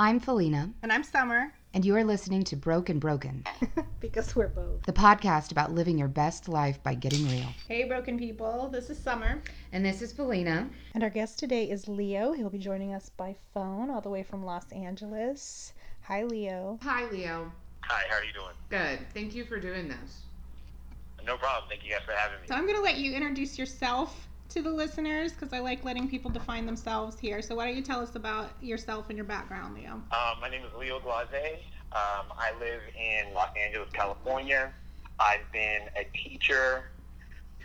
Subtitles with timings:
[0.00, 3.44] I'm Felina, And I'm Summer and you are listening to Broken Broken,
[4.00, 4.82] because we're both.
[4.86, 7.48] the podcast about living your best life by getting real.
[7.68, 8.70] Hey, broken people.
[8.72, 9.42] This is Summer.
[9.74, 10.70] And this is Felina.
[10.94, 12.32] And our guest today is Leo.
[12.32, 15.74] He'll be joining us by phone all the way from Los Angeles.
[16.04, 16.78] Hi, Leo.
[16.82, 17.52] Hi, Leo.
[17.82, 18.54] Hi, how are you doing?
[18.70, 19.00] Good.
[19.12, 20.22] Thank you for doing this.
[21.26, 21.68] No problem.
[21.68, 22.48] Thank you guys for having me.
[22.48, 26.08] So I'm going to let you introduce yourself to the listeners because I like letting
[26.08, 27.40] people define themselves here.
[27.40, 29.92] So why don't you tell us about yourself and your background, Leo?
[29.92, 31.60] Um, my name is Leo Glaze.
[31.92, 34.72] Um, I live in Los Angeles, California.
[35.20, 36.90] I've been a teacher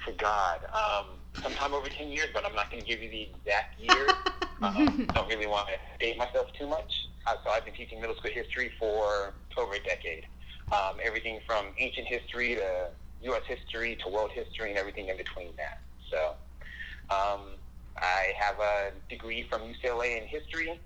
[0.03, 1.05] for God, um,
[1.41, 4.07] sometime over 10 years, but I'm not going to give you the exact year.
[4.61, 6.91] um, don't really want to date myself too much.
[7.25, 10.25] Uh, so I've been teaching middle school history for over a decade.
[10.71, 12.89] Um, everything from ancient history to
[13.23, 13.41] U.S.
[13.47, 15.81] history to world history and everything in between that.
[16.11, 16.35] So
[17.09, 17.41] um,
[17.97, 20.79] I have a degree from UCLA in history.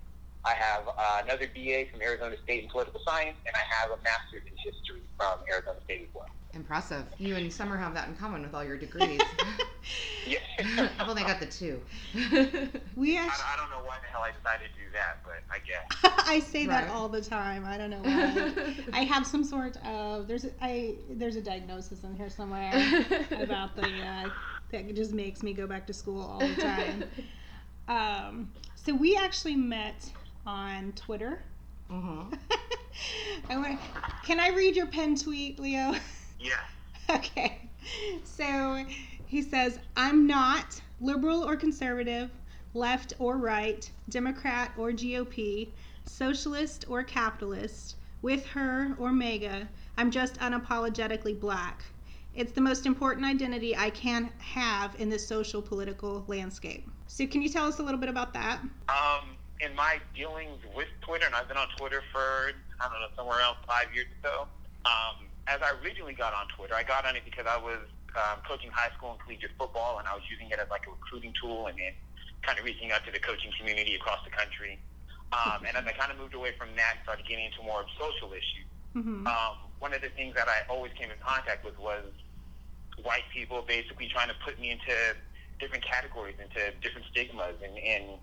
[0.44, 4.02] I have uh, another BA from Arizona State in political science, and I have a
[4.02, 6.26] master's in history from Arizona State as well.
[6.52, 7.04] Impressive.
[7.18, 9.20] You and Summer have that in common with all your degrees.
[10.26, 10.38] Yeah.
[10.98, 11.80] I've only got the two.
[12.96, 13.44] We I, actually.
[13.52, 16.24] I don't know why the hell I decided to do that, but I guess.
[16.28, 17.64] I say that all the time.
[17.64, 18.74] I don't know why.
[18.92, 22.70] I have some sort of there's a, I there's a diagnosis in here somewhere
[23.40, 24.28] about the uh,
[24.72, 27.04] that just makes me go back to school all the time.
[27.88, 30.08] Um, so we actually met
[30.46, 31.42] on Twitter.
[31.90, 32.38] Mhm.
[33.48, 33.80] I want.
[34.24, 35.94] Can I read your pen tweet, Leo?
[36.38, 36.60] Yeah.
[37.10, 37.68] okay.
[38.22, 38.84] So
[39.26, 42.30] he says, "I'm not liberal or conservative,
[42.74, 45.68] left or right, Democrat or GOP,
[46.04, 49.68] socialist or capitalist, with her or MAGA.
[49.96, 51.82] I'm just unapologetically black.
[52.34, 57.42] It's the most important identity I can have in this social political landscape." So can
[57.42, 58.60] you tell us a little bit about that?
[58.88, 63.12] Um, in my dealings with Twitter, and I've been on Twitter for, I don't know,
[63.16, 64.34] somewhere around five years or so,
[64.88, 67.82] um, as I originally got on Twitter, I got on it because I was
[68.16, 70.90] um, coaching high school and collegiate football, and I was using it as like a
[70.90, 71.92] recruiting tool and then
[72.42, 74.80] kind of reaching out to the coaching community across the country.
[75.30, 77.88] Um, and as I kind of moved away from that started getting into more of
[77.94, 81.74] social issues, hmm um, one of the things that I always came in contact with
[81.80, 82.04] was
[83.02, 84.92] white people basically trying to put me into
[85.58, 88.20] different categories, into different stigmas, and, and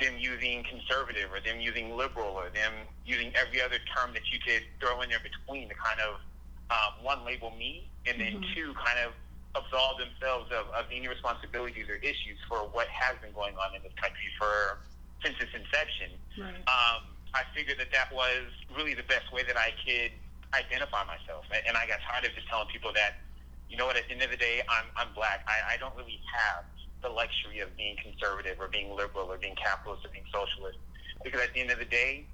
[0.00, 4.40] them using conservative or them using liberal or them using every other term that you
[4.40, 6.20] could throw in there between to kind of
[6.68, 8.54] um, one label me and then Mhm.
[8.54, 9.12] two kind of
[9.54, 13.80] absolve themselves of, of any responsibilities or issues for what has been going on in
[13.82, 14.80] this country for
[15.24, 16.60] since its inception Right.
[16.68, 20.12] um, I figured that that was really the best way that I could
[20.54, 21.48] identify myself.
[21.50, 23.22] And I got tired of just telling people that,
[23.68, 25.42] you know what, at the end of the day, I'm, I'm black.
[25.48, 26.64] I, I don't really have
[27.02, 30.78] the luxury of being conservative or being liberal or being capitalist or being socialist.
[31.24, 32.26] Because at the end of the day,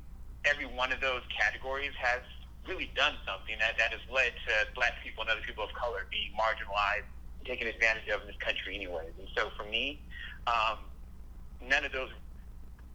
[0.45, 2.21] every one of those categories has
[2.69, 6.06] really done something that, that has led to black people and other people of color
[6.11, 7.06] being marginalized,
[7.44, 9.15] taken advantage of in this country anyways.
[9.19, 10.03] And so for me,
[10.47, 10.79] um,
[11.67, 12.11] none of those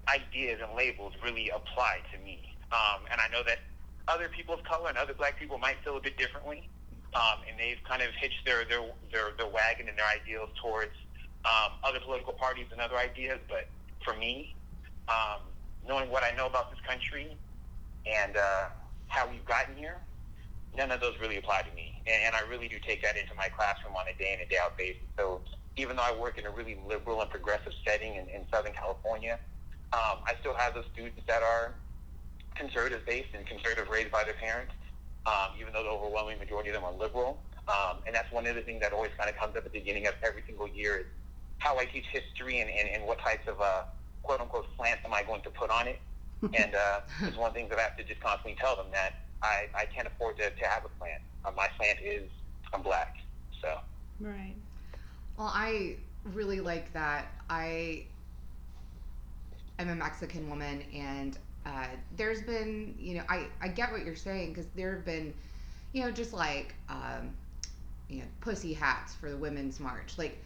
[0.08, 2.40] ideas and labels really apply to me.
[2.72, 3.60] Um, and I know that
[4.08, 6.68] other people of color and other black people might feel a bit differently.
[7.14, 8.82] Um, and they've kind of hitched their, their,
[9.12, 10.92] their, their wagon and their ideals towards
[11.46, 13.40] um, other political parties and other ideas.
[13.48, 13.68] But
[14.04, 14.56] for me,
[15.08, 15.42] um,
[15.88, 17.36] knowing what I know about this country
[18.06, 18.66] and uh,
[19.08, 19.98] how we've gotten here,
[20.76, 22.02] none of those really apply to me.
[22.06, 24.50] And, and I really do take that into my classroom on a day in and
[24.50, 25.02] day out basis.
[25.18, 25.42] So
[25.78, 29.40] even though I work in a really liberal and progressive setting in, in Southern California,
[29.94, 31.74] um, I still have those students that are
[32.58, 34.74] conservative based and conservative raised by their parents,
[35.26, 37.40] um, even though the overwhelming majority of them are liberal.
[37.68, 39.80] Um, and that's one of the things that always kind of comes up at the
[39.80, 41.06] beginning of every single year is
[41.60, 43.84] how I teach history and, and, and what types of uh,
[44.24, 46.00] quote unquote slants am I going to put on it.
[46.54, 48.86] and uh, it's one of the things that I have to just constantly tell them
[48.94, 51.22] that I, I can't afford to, to have a plant.
[51.44, 52.30] Uh, my plant is
[52.74, 53.18] I'm black.
[53.62, 53.80] So.
[54.20, 54.56] Right.
[55.38, 57.28] Well, I really like that.
[57.50, 58.06] I
[59.80, 61.88] am a Mexican woman, and uh,
[62.18, 65.36] there's been, you know, I, I get what you're saying because there have been,
[65.94, 67.36] you know, just like, um,
[68.10, 70.18] you know, pussy hats for the Women's March.
[70.18, 70.44] Like,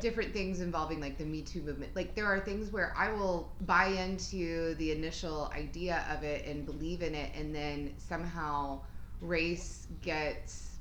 [0.00, 1.96] different things involving like the Me Too movement.
[1.96, 6.66] Like there are things where I will buy into the initial idea of it and
[6.66, 8.80] believe in it, and then somehow
[9.20, 10.78] race gets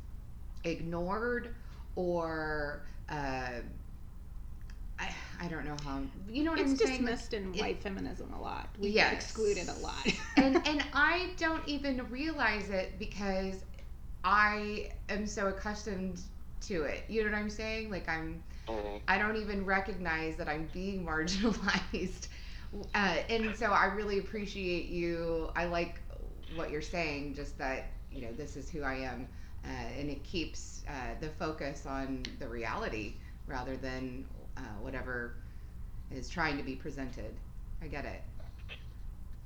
[0.64, 1.56] ignored
[1.96, 3.62] or uh,
[5.00, 7.04] I, I don't know how you know what It's I'm saying.
[7.06, 8.70] Like, dismissed in it- white feminism a lot.
[8.78, 9.10] We Yes.
[9.10, 10.08] get excluded a lot.
[10.38, 13.64] and and I don't even realize it because
[14.24, 16.22] I am so accustomed
[16.62, 17.06] to it.
[17.08, 17.90] You know what I'm saying?
[17.92, 19.02] Like I'm mhm.
[19.08, 22.28] I don't even recognize that I'm being marginalized
[22.94, 25.50] Uh, and so I really appreciate you.
[25.56, 26.02] I like
[26.50, 29.28] what you're saying, just that, you know, this is who I am.
[29.64, 29.68] Uh,
[29.98, 33.16] and it keeps uh, the focus on the reality
[33.48, 34.26] rather than
[34.58, 35.36] uh, whatever
[36.12, 37.34] is trying to be presented.
[37.82, 38.24] I get it.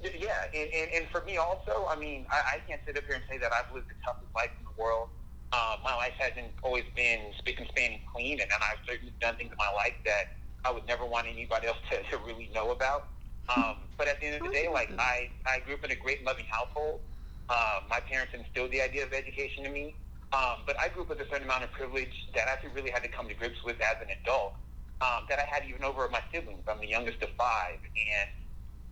[0.01, 3.15] Yeah, and, and, and for me also, I mean, I, I can't sit up here
[3.15, 5.09] and say that I've lived the toughest life in the world.
[5.53, 9.13] Um, my life hasn't always been spick and span and clean, and, and I've certainly
[9.21, 10.33] done things in my life that
[10.65, 13.09] I would never want anybody else to, to really know about.
[13.55, 15.95] Um, but at the end of the day, like I, I grew up in a
[15.95, 17.01] great loving household.
[17.49, 19.95] Uh, my parents instilled the idea of education in me.
[20.31, 23.03] Um, but I grew up with a certain amount of privilege that I really had
[23.03, 24.55] to come to grips with as an adult
[25.01, 26.61] um, that I had even over my siblings.
[26.67, 28.29] I'm the youngest of five, and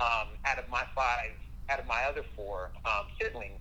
[0.01, 1.31] um, out of my five,
[1.69, 3.59] out of my other four um, siblings,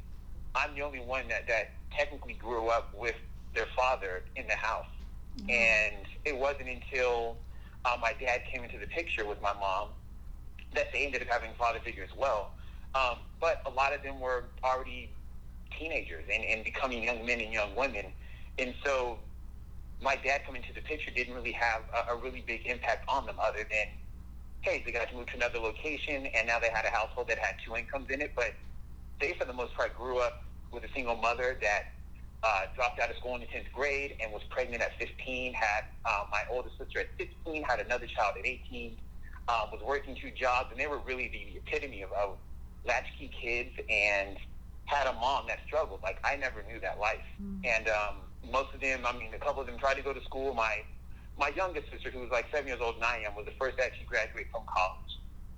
[0.55, 3.17] I'm the only one that, that technically grew up with
[3.55, 4.87] their father in the house.
[5.39, 5.51] Mm-hmm.
[5.51, 7.37] And it wasn't until
[7.85, 9.89] uh, my dad came into the picture with my mom
[10.75, 12.51] that they ended up having a father figure as well.
[12.95, 15.11] Um, but a lot of them were already
[15.79, 18.07] teenagers and, and becoming young men and young women.
[18.59, 19.19] And so
[20.03, 23.27] my dad coming into the picture didn't really have a, a really big impact on
[23.27, 23.89] them other than
[24.63, 27.39] hey, they got to move to another location, and now they had a household that
[27.39, 28.33] had two incomes in it.
[28.35, 28.55] But
[29.21, 31.93] they, for the most part, grew up with a single mother that
[32.43, 35.85] uh, dropped out of school in the 10th grade and was pregnant at 15, had
[36.05, 38.97] uh, my older sister at 16, had another child at 18,
[39.49, 42.37] uh, was working two jobs, and they were really the epitome of, of
[42.85, 44.37] latchkey kids and
[44.85, 46.01] had a mom that struggled.
[46.03, 47.19] Like, I never knew that life.
[47.43, 47.65] Mm-hmm.
[47.65, 50.23] And um, most of them, I mean, a couple of them tried to go to
[50.23, 50.55] school.
[50.55, 50.85] My
[51.39, 53.79] my youngest sister, who was like seven years older than I am, was the first
[53.79, 55.13] to actually graduate from college.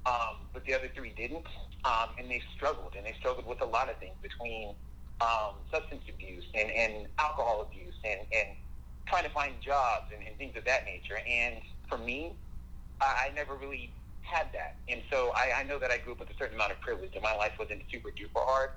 [0.05, 1.49] Um, but the other three didn't,
[1.85, 4.75] um, and they struggled, and they struggled with a lot of things between
[5.21, 8.56] um, substance abuse and, and alcohol abuse and, and
[9.06, 11.21] trying to find jobs and, and things of that nature.
[11.29, 12.33] And for me,
[13.00, 14.76] I, I never really had that.
[14.88, 17.12] And so I, I know that I grew up with a certain amount of privilege,
[17.15, 18.71] and my life wasn't super duper hard.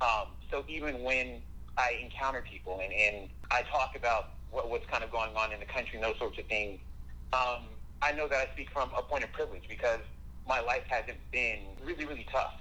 [0.00, 1.42] Um, so even when
[1.78, 5.60] I encounter people and, and I talk about what, what's kind of going on in
[5.60, 6.80] the country and those sorts of things,
[7.32, 7.70] um,
[8.02, 10.00] I know that I speak from a point of privilege because
[10.48, 12.54] my life hasn't been really, really tough.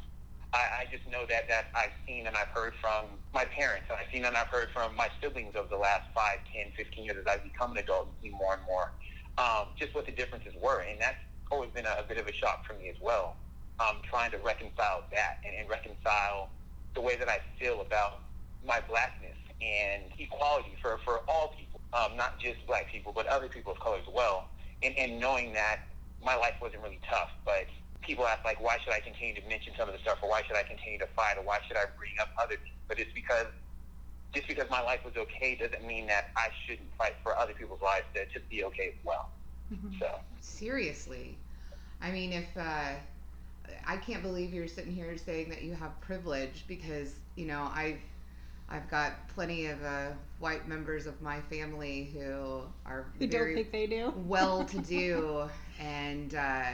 [0.54, 3.98] I, I just know that, that I've seen and I've heard from my parents and
[4.00, 6.24] I've seen and I've heard from my siblings over the last 5,
[6.54, 8.92] 10, 15 years as I've become an adult and seen more and more
[9.38, 10.82] um, just what the differences were.
[10.82, 11.22] And that's
[11.52, 13.38] always been a, a bit of a shock for me as well,
[13.80, 16.50] um, trying to reconcile that and, and reconcile
[16.94, 18.29] the way that I feel about
[18.66, 23.48] my blackness and equality for, for all people um, not just black people, but other
[23.48, 24.48] people of color as well.
[24.84, 25.80] And, and knowing that
[26.24, 27.66] my life wasn't really tough, but
[28.02, 30.44] people ask like, why should I continue to mention some of the stuff, or why
[30.48, 32.76] should I continue to fight, or why should I bring up other things?
[32.88, 33.48] But it's because
[34.34, 37.82] just because my life was okay doesn't mean that I shouldn't fight for other people's
[37.82, 39.30] lives to, to be okay as well.
[39.74, 39.98] Mm-hmm.
[40.00, 41.36] So seriously,
[42.02, 42.92] I mean, if uh,
[43.88, 47.98] I can't believe you're sitting here saying that you have privilege because you know I've
[48.70, 53.72] I've got plenty of uh, white members of my family who are who don't think
[53.72, 55.50] they do well to do
[55.80, 56.74] and uh,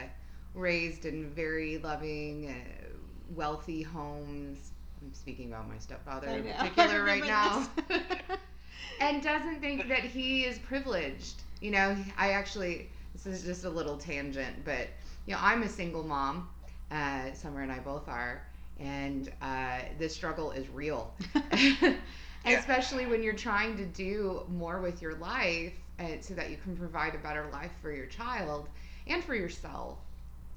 [0.54, 2.86] raised in very loving, uh,
[3.34, 4.72] wealthy homes.
[5.02, 7.66] I'm speaking about my stepfather in particular right now,
[9.00, 11.42] and doesn't think that he is privileged.
[11.60, 14.88] You know, I actually this is just a little tangent, but
[15.26, 16.48] you know, I'm a single mom.
[16.90, 18.42] Uh, Summer and I both are
[18.78, 21.14] and uh, the struggle is real.
[22.44, 26.76] Especially when you're trying to do more with your life uh, so that you can
[26.76, 28.68] provide a better life for your child
[29.06, 29.98] and for yourself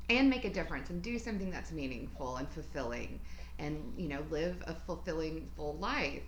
[0.10, 3.20] and make a difference and do something that's meaningful and fulfilling
[3.60, 6.24] and you know live a fulfilling full life.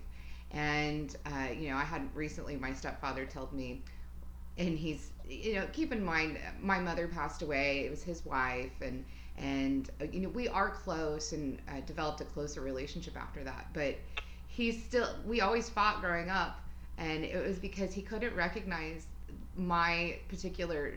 [0.50, 3.82] And uh, you know i had recently my stepfather told me
[4.58, 7.84] and he's you know keep in mind my mother passed away.
[7.86, 8.72] It was his wife.
[8.80, 9.04] And
[9.38, 13.66] and uh, you know we are close and uh, developed a closer relationship after that
[13.72, 13.96] but
[14.46, 16.60] he's still we always fought growing up
[16.98, 19.06] and it was because he couldn't recognize
[19.56, 20.94] my particular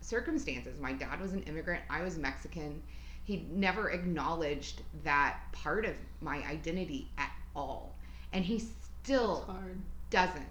[0.00, 0.78] circumstances.
[0.80, 2.82] My dad was an immigrant i was mexican.
[3.24, 7.96] He never acknowledged that part of my identity at all.
[8.32, 8.60] And he
[9.02, 9.52] still
[10.10, 10.46] doesn't.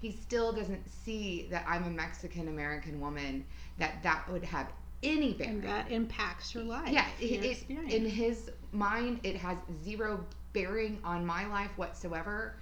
[0.00, 3.44] He still doesn't see that i'm a mexican american woman
[3.78, 4.68] that that would have
[5.02, 5.54] any bearing.
[5.54, 6.88] And that impacts your life.
[6.90, 12.56] Yeah, your it, in his mind, it has zero bearing on my life whatsoever.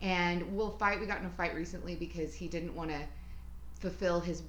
[0.00, 1.00] And we'll fight.
[1.00, 3.00] We got in a fight recently because he didn't want to
[3.78, 4.42] fulfill his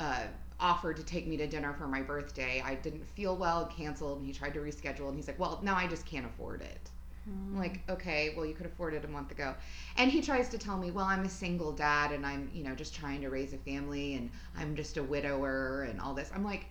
[0.00, 0.24] uh,
[0.58, 2.62] offer to take me to dinner for my birthday.
[2.64, 5.08] I didn't feel well, canceled, and he tried to reschedule.
[5.08, 6.90] And he's like, "Well, now I just can't afford it."
[7.28, 7.58] I'm hmm.
[7.58, 9.54] like, okay, well, you could afford it a month ago.
[9.96, 12.74] And he tries to tell me, well, I'm a single dad and I'm, you know,
[12.74, 16.30] just trying to raise a family and I'm just a widower and all this.
[16.34, 16.66] I'm like,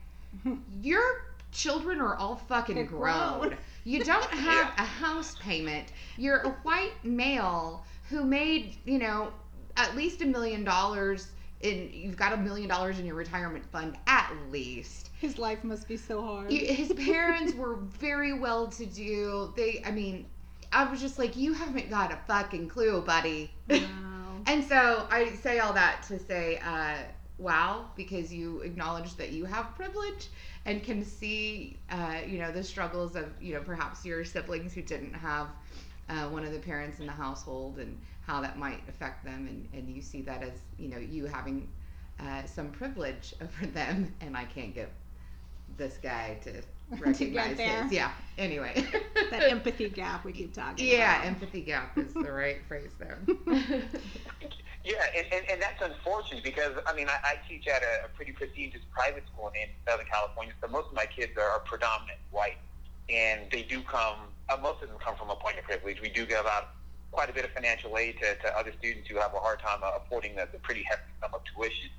[0.82, 3.40] you're children are all fucking grown.
[3.40, 3.58] grown.
[3.84, 5.92] You don't have a house payment.
[6.18, 9.32] You're a white male who made, you know,
[9.76, 11.30] at least a million dollars
[11.62, 15.10] in you've got a million dollars in your retirement fund at least.
[15.20, 16.52] His life must be so hard.
[16.52, 19.54] His parents were very well to do.
[19.56, 20.26] They I mean,
[20.72, 23.52] I was just like you haven't got a fucking clue, buddy.
[23.70, 23.80] wow.
[24.46, 26.96] And so I say all that to say, uh,
[27.38, 30.28] wow, because you acknowledge that you have privilege
[30.66, 34.82] and can see, uh, you know, the struggles of, you know, perhaps your siblings who
[34.82, 35.48] didn't have
[36.10, 39.48] uh, one of the parents in the household and how that might affect them.
[39.48, 41.68] And, and you see that as, you know, you having
[42.20, 44.14] uh, some privilege over them.
[44.22, 44.92] And I can't get
[45.78, 46.62] this guy to
[47.00, 47.92] recognize his.
[47.92, 48.12] Yeah.
[48.38, 48.86] Anyway.
[49.30, 50.98] that empathy gap we keep talking about.
[50.98, 51.28] Yeah, about.
[51.28, 53.20] empathy gap is the right phrase there.
[54.88, 58.10] Yeah, and, and, and that's unfortunate because I mean I, I teach at a, a
[58.16, 62.20] pretty prestigious private school in Southern California, so most of my kids are, are predominant
[62.32, 62.56] white,
[63.10, 64.16] and they do come.
[64.48, 66.00] Uh, most of them come from a point of privilege.
[66.02, 66.70] We do give out
[67.12, 69.80] quite a bit of financial aid to, to other students who have a hard time
[69.84, 71.90] uh, affording the, the pretty hefty sum of tuition.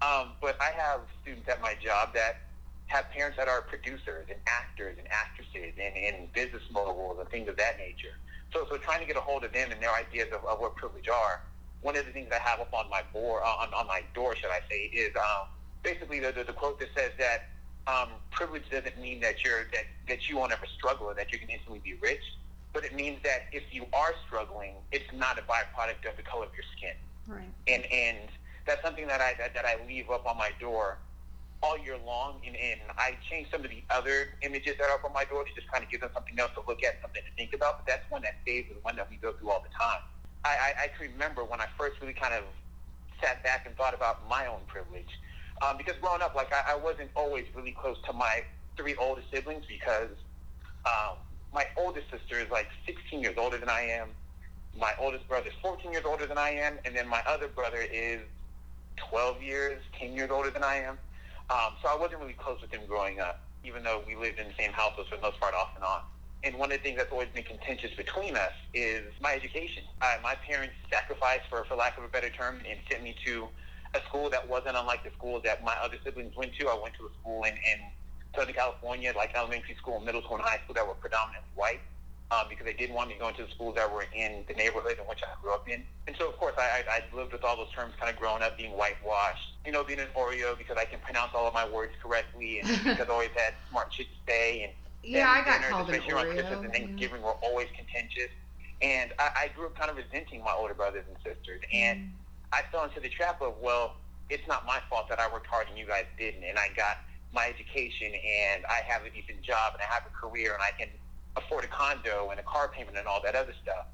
[0.00, 2.38] Um, but I have students at my job that
[2.86, 7.48] have parents that are producers and actors and actresses and, and business moguls and things
[7.48, 8.14] of that nature.
[8.52, 10.76] So, so trying to get a hold of them and their ideas of, of what
[10.76, 11.42] privilege are
[11.80, 14.34] one of the things I have up on my board, uh, on, on my door,
[14.34, 15.48] should I say, is um,
[15.82, 17.48] basically the, the, the quote that says that
[17.86, 21.38] um, privilege doesn't mean that you're that, that you won't ever struggle or that you
[21.38, 22.22] can instantly be rich,
[22.72, 26.44] but it means that if you are struggling, it's not a byproduct of the color
[26.44, 26.94] of your skin.
[27.26, 27.48] Right.
[27.66, 28.28] And and
[28.66, 30.98] that's something that I that, that I leave up on my door
[31.62, 32.40] all year long.
[32.46, 35.44] And, and I change some of the other images that are up on my door
[35.44, 37.78] to just kind of give them something else to look at, something to think about.
[37.78, 40.02] But that's one that stays and one that we go through all the time.
[40.44, 42.44] I, I, I can remember when I first really kind of
[43.22, 45.18] sat back and thought about my own privilege.
[45.60, 48.42] Um, because growing up, like I, I wasn't always really close to my
[48.76, 50.10] three oldest siblings because
[50.86, 51.16] um,
[51.52, 54.08] my oldest sister is like 16 years older than I am.
[54.78, 57.84] My oldest brother is 14 years older than I am, and then my other brother
[57.92, 58.20] is
[59.10, 60.98] 12 years, 10 years older than I am.
[61.50, 64.46] Um, so I wasn't really close with him growing up, even though we lived in
[64.46, 66.02] the same household for the most part, off and on.
[66.44, 69.82] And one of the things that's always been contentious between us is my education.
[70.00, 73.48] Uh, my parents sacrificed, for, for lack of a better term, and sent me to
[73.94, 76.68] a school that wasn't unlike the schools that my other siblings went to.
[76.68, 77.80] I went to a school in, in
[78.36, 81.80] Southern California, like elementary school, middle school, and high school that were predominantly white.
[82.30, 84.98] Um, because they didn't want me going to the schools that were in the neighborhood
[85.00, 85.82] in which I grew up in.
[86.06, 88.42] And so, of course, I, I, I lived with all those terms kind of growing
[88.42, 91.66] up, being whitewashed, you know, being an Oreo because I can pronounce all of my
[91.66, 95.60] words correctly, and because I always had smart shit to say, and Yeah, I got
[95.60, 98.30] dinners, called an especially around Christmas and Thanksgiving, were always contentious.
[98.82, 101.60] And I, I grew up kind of resenting my older brothers and sisters.
[101.72, 101.74] Mm.
[101.74, 102.12] And
[102.52, 103.96] I fell into the trap of, well,
[104.30, 106.44] it's not my fault that I worked hard and you guys didn't.
[106.44, 106.98] And I got
[107.32, 110.70] my education and I have a decent job and I have a career and I
[110.78, 110.88] can
[111.36, 113.86] afford a condo and a car payment and all that other stuff.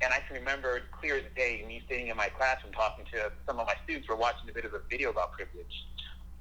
[0.00, 3.60] And I can remember clear as day me sitting in my classroom talking to some
[3.60, 5.86] of my students who were watching a bit of a video about privilege.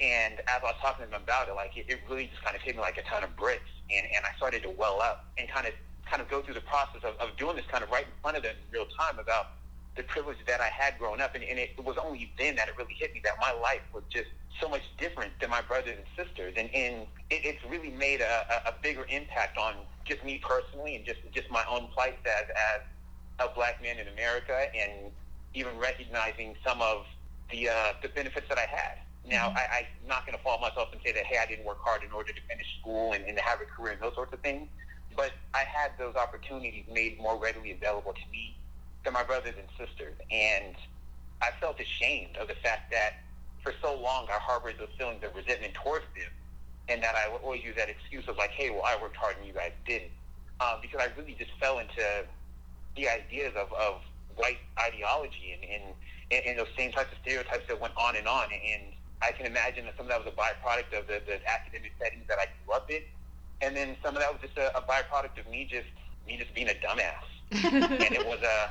[0.01, 2.55] And as I was talking to them about it, like it, it really just kind
[2.55, 3.69] of hit me like a ton of bricks.
[3.93, 5.73] And, and I started to well up and kind of
[6.09, 8.35] kind of go through the process of, of doing this kind of right in front
[8.35, 9.51] of them in real time about
[9.95, 11.35] the privilege that I had growing up.
[11.35, 14.03] And, and it was only then that it really hit me that my life was
[14.09, 14.27] just
[14.59, 16.53] so much different than my brothers and sisters.
[16.57, 21.05] And, and it, it's really made a, a, bigger impact on just me personally and
[21.05, 22.81] just, just my own plight as, as
[23.39, 25.11] a black man in America and
[25.53, 27.05] even recognizing some of
[27.51, 28.97] the, uh, the benefits that I had.
[29.25, 31.79] Now, I, I'm not going to fault myself and say that, hey, I didn't work
[31.81, 34.33] hard in order to finish school and, and to have a career and those sorts
[34.33, 34.67] of things.
[35.15, 38.57] But I had those opportunities made more readily available to me
[39.03, 40.15] than my brothers and sisters.
[40.31, 40.75] And
[41.41, 43.21] I felt ashamed of the fact that
[43.63, 46.31] for so long I harbored those feelings of resentment towards them
[46.89, 49.35] and that I would always use that excuse of like, hey, well, I worked hard
[49.37, 50.11] and you guys didn't.
[50.59, 52.25] Um, because I really just fell into
[52.95, 54.01] the ideas of, of
[54.35, 55.83] white ideology and, and,
[56.31, 58.45] and, and those same types of stereotypes that went on and on.
[58.51, 61.93] And I can imagine that some of that was a byproduct of the, the academic
[62.01, 63.01] settings that I grew up in.
[63.61, 65.87] And then some of that was just a, a byproduct of me just
[66.27, 67.27] me just being a dumbass.
[67.51, 68.69] and it was a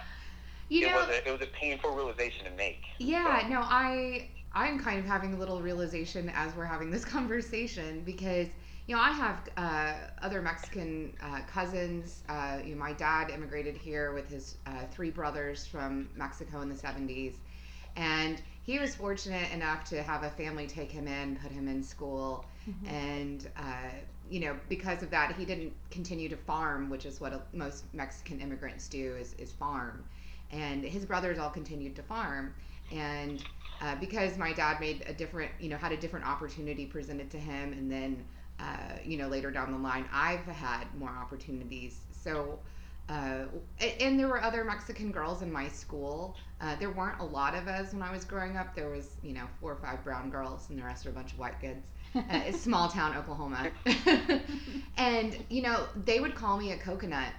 [0.68, 2.82] you it know, was a it was a painful realization to make.
[2.98, 8.02] Yeah, no, I I'm kind of having a little realization as we're having this conversation
[8.04, 8.48] because
[8.86, 12.22] you know I have uh, other Mexican uh, cousins.
[12.28, 16.68] Uh, you know, my dad immigrated here with his uh, three brothers from Mexico in
[16.68, 17.36] the 70s,
[17.96, 21.82] and he was fortunate enough to have a family take him in, put him in
[21.82, 22.44] school,
[22.86, 23.90] and uh,
[24.30, 28.40] you know because of that he didn't continue to farm, which is what most Mexican
[28.40, 30.04] immigrants do is, is farm,
[30.52, 32.54] and his brothers all continued to farm,
[32.92, 33.42] and
[33.80, 37.38] uh, because my dad made a different, you know, had a different opportunity presented to
[37.38, 38.24] him, and then
[38.60, 38.62] uh,
[39.04, 41.98] you know, later down the line, I've had more opportunities.
[42.12, 42.60] So,
[43.10, 43.46] uh,
[44.00, 46.36] and there were other Mexican girls in my school.
[46.60, 48.74] Uh, there weren't a lot of us when I was growing up.
[48.74, 51.32] There was, you know, four or five brown girls, and the rest are a bunch
[51.32, 51.84] of white kids.
[52.14, 53.70] Uh, it's small town Oklahoma,
[54.96, 57.32] and you know they would call me a coconut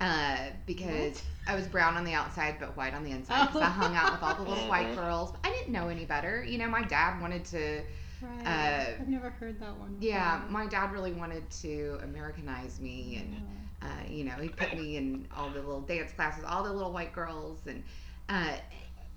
[0.00, 3.46] uh, because I was brown on the outside but white on the inside.
[3.46, 5.32] Because I hung out with all the little white girls.
[5.44, 6.44] I didn't know any better.
[6.44, 7.82] You know, my dad wanted to.
[8.20, 8.46] Right.
[8.46, 9.96] Uh, I've never heard that one.
[10.00, 13.61] Yeah, my dad really wanted to Americanize me, and Yeah.
[13.82, 16.92] Uh, you know, he put me in all the little dance classes, all the little
[16.92, 17.84] white girls, and
[18.28, 18.56] uh,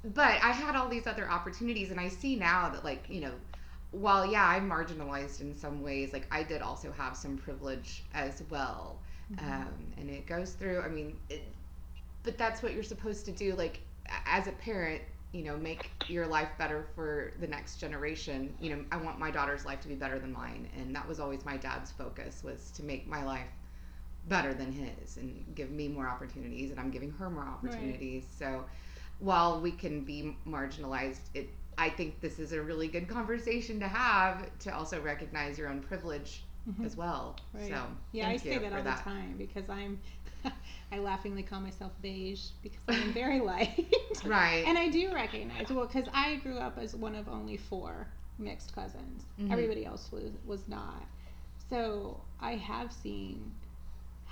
[0.04, 3.34] but I had all these other opportunities, and I see now that like you know,
[3.92, 8.44] while yeah, I'm marginalized in some ways, like I did also have some privilege as
[8.50, 9.60] well, Mm-hmm.
[9.60, 10.82] um, and it goes through.
[10.82, 11.44] I mean, it,
[12.24, 13.82] but that's what you're supposed to do, like
[14.26, 15.02] as a parent.
[15.34, 18.56] You know, make your life better for the next generation.
[18.60, 21.20] You know, I want my daughter's life to be better than mine, and that was
[21.20, 23.50] always my dad's focus was to make my life
[24.28, 28.26] better than his and give me more opportunities and I'm giving her more opportunities.
[28.38, 28.66] So
[29.20, 33.88] while we can be marginalized, it I think this is a really good conversation to
[33.88, 36.86] have to also recognize your own privilege Mhm.
[36.86, 37.36] as well.
[37.54, 37.68] Right.
[37.70, 40.00] So Yeah, I say that all the time because I'm.
[40.92, 43.94] I laughingly call myself beige because I'm very light.
[44.24, 44.64] Right.
[44.68, 48.74] And I do recognize well because I grew up as one of only four mixed
[48.74, 49.26] cousins.
[49.40, 49.52] Mhm.
[49.52, 51.04] Everybody else was was not.
[51.70, 53.54] So I have seen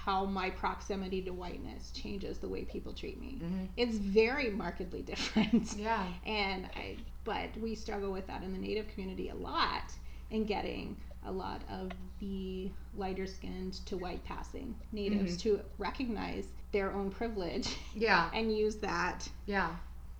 [0.04, 3.40] how my proximity to whiteness changes the way people treat me.
[3.42, 3.70] Mhm.
[3.78, 5.74] It's very markedly different.
[5.78, 6.06] Yeah.
[6.26, 9.94] And I, but we struggle with that in the Native community a lot
[10.30, 16.92] in getting a lot of the lighter skinned to white passing natives to recognize their
[16.92, 18.30] own privilege Yeah.
[18.34, 19.70] and use that Yeah.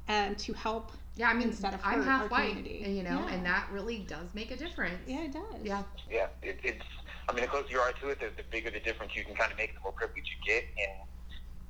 [0.08, 0.94] um, to help.
[1.16, 2.84] Yeah, I mean, Instead of I'm half white, community.
[2.86, 3.34] and, you know, Yeah.
[3.34, 5.02] and that really does make a difference.
[5.06, 5.62] Yeah, it does.
[5.62, 5.84] Yeah.
[6.10, 6.86] Yeah, it, it's.
[7.30, 9.36] I mean, the closer you are to it, the, the bigger the difference you can
[9.36, 11.08] kind of make, the more privilege you get, and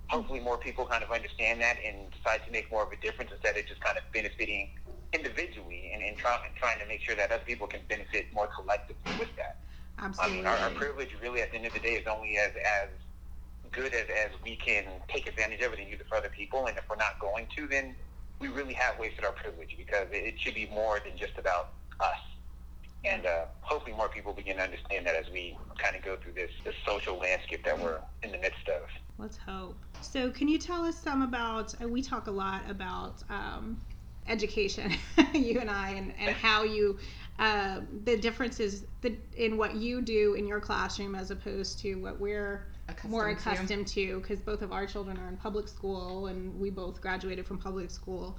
[0.08, 3.32] hopefully more people kind of understand that and decide to make more of a difference
[3.32, 4.70] instead of just kind of benefiting
[5.14, 8.48] individually and, and, try, and trying to make sure that other people can benefit more
[8.48, 9.58] collectively with that.
[10.00, 10.34] Absolutely.
[10.34, 12.52] I mean, our, our privilege really at the end of the day is only as
[12.82, 12.90] as
[13.72, 16.68] good as, as we can take advantage of it and use it for other people.
[16.68, 17.96] And if we're not going to, then
[18.40, 21.70] we really have wasted our privilege because it, it should be more than just about
[22.00, 22.20] us.
[23.06, 26.34] And uh, hopefully more people begin to understand that as we kind of go through
[26.34, 28.84] this, this social landscape that we're in the midst of.
[29.18, 29.76] Let's hope.
[30.02, 31.74] So, can you tell us some about?
[31.82, 33.80] Uh, we talk a lot about um,
[34.28, 34.94] education,
[35.34, 36.98] you and I, and, and how you,
[37.40, 42.20] uh, the differences the, in what you do in your classroom as opposed to what
[42.20, 42.66] we're
[43.08, 43.50] more Accustomed to.
[43.50, 47.46] accustomed to, because both of our children are in public school and we both graduated
[47.46, 48.38] from public school.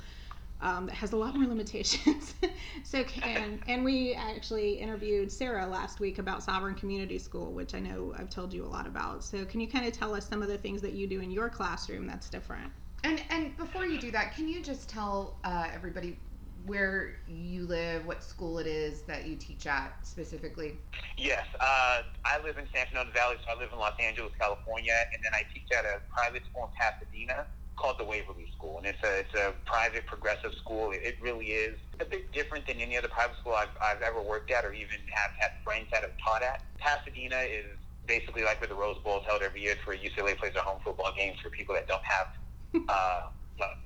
[0.64, 2.34] Um, that has a lot more limitations.
[2.84, 7.80] so can and we actually interviewed Sarah last week about Sovereign Community School, which I
[7.80, 9.22] know I've told you a lot about.
[9.22, 11.30] So can you kind of tell us some of the things that you do in
[11.30, 12.72] your classroom that's different?
[13.04, 16.18] And and before you do that, can you just tell uh, everybody
[16.64, 20.78] where you live, what school it is that you teach at specifically?
[21.18, 24.94] Yes, uh, I live in San Fernando Valley, so I live in Los Angeles, California,
[25.12, 28.86] and then I teach at a private school in Pasadena called the Waverly School, and
[28.86, 30.92] it's a it's a private progressive school.
[30.92, 34.20] It, it really is a bit different than any other private school I've, I've ever
[34.22, 36.62] worked at, or even have had friends that have taught at.
[36.78, 37.66] Pasadena is
[38.06, 39.72] basically like where the Rose Bowl is held every year.
[39.72, 42.26] It's where UCLA plays their home football games for people that don't have
[42.88, 43.20] uh,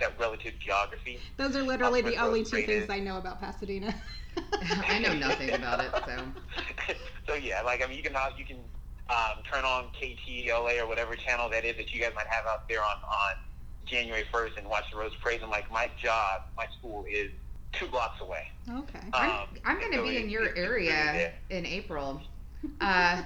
[0.01, 1.19] that relative geography.
[1.37, 3.95] Those are literally the only two things is- I know about Pasadena.
[4.89, 6.95] I know nothing about it, so
[7.27, 8.59] so yeah, like I mean, you can you can
[9.11, 12.69] um, turn on KTLA or whatever channel that is that you guys might have out
[12.69, 13.35] there on on
[13.89, 15.43] January first and watch the Rose Parade.
[15.43, 17.31] And like my job, my school is
[17.73, 18.49] two blocks away.
[18.71, 19.01] Okay.
[19.13, 21.35] I'm, Um, I'm going to so be it- in your it's area there.
[21.51, 22.21] in April.
[22.81, 23.23] Uh,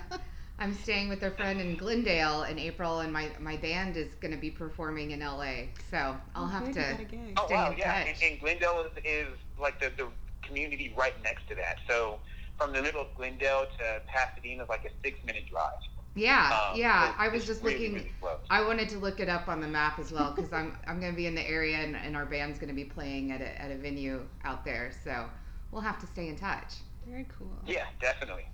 [0.59, 4.33] I'm staying with a friend in Glendale in April, and my, my band is going
[4.33, 5.64] to be performing in LA.
[5.90, 6.68] So I'll have to.
[6.68, 7.33] you got a.
[7.38, 8.22] Oh wow, in yeah, touch.
[8.22, 9.29] and, and Glendale is, is
[9.61, 10.09] like the the
[10.42, 11.77] community right next to that.
[11.88, 12.18] So
[12.59, 15.72] from the middle of Glendale to Pasadena is like a six minute drive.
[16.14, 17.14] Yeah, Um, yeah.
[17.16, 17.94] I was just really, looking.
[18.22, 18.37] really.
[18.51, 21.12] I wanted to look it up on the map as well because I'm I'm going
[21.12, 23.61] to be in the area, and, and our band's going to be playing at a,
[23.61, 24.90] at a venue out there.
[25.05, 25.25] So
[25.70, 26.75] we'll have to stay in touch.
[27.07, 27.51] Very cool.
[27.66, 28.44] Yeah, definitely,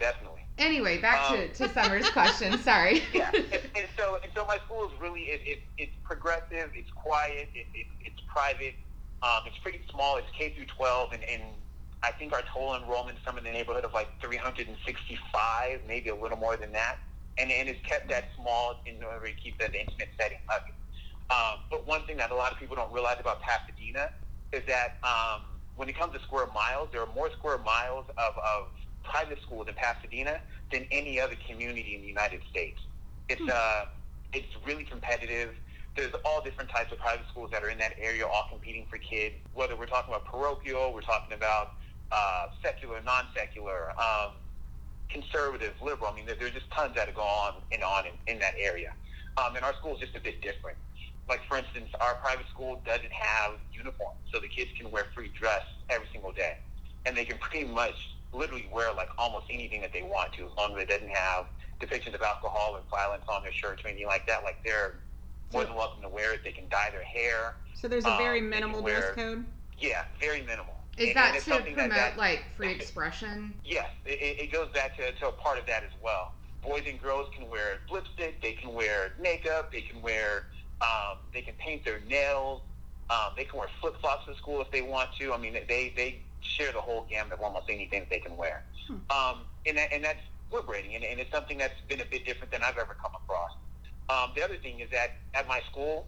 [0.00, 0.40] definitely.
[0.58, 2.58] Anyway, back to, Um, to Summer's question.
[2.58, 3.02] Sorry.
[3.14, 3.44] yeah, and,
[3.76, 7.66] and so and so my school is really it, it, it's progressive, it's quiet, it,
[7.74, 8.74] it, it's private,
[9.22, 10.16] um, it's pretty small.
[10.16, 11.42] It's K through 12, and, and
[12.04, 16.14] I think our total enrollment is somewhere in the neighborhood of like 365, maybe a
[16.14, 16.96] little more than that,
[17.38, 20.68] and and it's kept that small in order to keep that intimate setting up.
[21.30, 24.10] Um, but one thing that a lot of people don't realize about Pasadena
[24.52, 25.40] is that um,
[25.76, 28.68] when it comes to square miles, there are more square miles of, of
[29.02, 30.40] private schools in Pasadena
[30.70, 32.78] than any other community in the United States.
[33.30, 33.86] It's uh,
[34.34, 35.50] it's really competitive.
[35.96, 38.98] There's all different types of private schools that are in that area, all competing for
[38.98, 39.36] kids.
[39.54, 41.74] Whether we're talking about parochial, we're talking about
[42.12, 44.32] uh, secular, non-secular, um,
[45.08, 46.10] conservative, liberal.
[46.12, 48.92] I mean, there, there's just tons that go on and on in, in that area.
[49.36, 50.76] Um, and our school is just a bit different.
[51.28, 55.30] Like, for instance, our private school doesn't have uniforms, so the kids can wear free
[55.38, 56.58] dress every single day.
[57.06, 57.94] And they can pretty much
[58.32, 61.46] literally wear like almost anything that they want to, as long as it doesn't have
[61.80, 64.44] depictions of alcohol and violence on their shirts or anything like that.
[64.44, 64.96] Like, they're
[65.52, 66.40] more than welcome to wear it.
[66.44, 67.54] They can dye their hair.
[67.74, 69.44] So there's a Um, very can minimal wear- dress code.
[69.78, 70.74] Yeah, very minimal.
[70.96, 73.54] Is And- that and to promote that, that like free expression?
[73.64, 76.32] Yes, it, it goes back to, to a part of that as well.
[76.62, 80.46] Boys and girls can wear lipstick, they can wear makeup, they can wear,
[80.80, 82.62] um, they can paint their nails,
[83.10, 85.32] um, they can wear flip flops to school if they want to.
[85.32, 88.62] I mean, they they share the whole gamut of almost anything that they can wear,
[88.86, 88.94] Hmm.
[89.10, 90.20] um, and that, and that's
[90.52, 93.50] liberating, and, and it's something that's been a bit different than I've ever come across.
[94.08, 96.06] Um, the other thing is that at my school,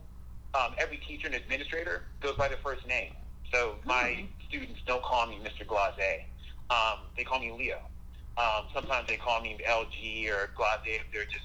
[0.55, 3.13] um, every teacher and administrator goes by their first name.
[3.53, 5.67] So my students don't call me Mr.
[5.67, 6.25] Glazé.
[6.71, 7.79] Um, they call me Leo.
[8.37, 11.45] Um, sometimes they call me LG or Glazé if they're just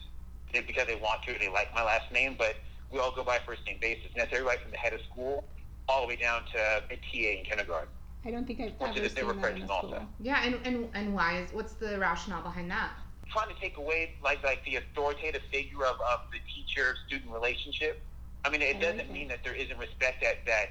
[0.54, 1.34] if- because they want to.
[1.40, 2.56] They like my last name, but
[2.92, 4.12] we all go by first name basis.
[4.14, 5.46] And that's everybody from the head of school
[5.88, 7.90] all the way down to a TA in kindergarten.
[8.26, 9.70] I don't think I've ever seen that in a school.
[9.72, 10.08] also.
[10.20, 12.92] Yeah, and, and and why is what's the rationale behind that?
[13.32, 18.04] trying to take away like like the authoritative figure of, of the teacher student relationship.
[18.44, 20.66] I mean, it like doesn't mean that there isn't respect that that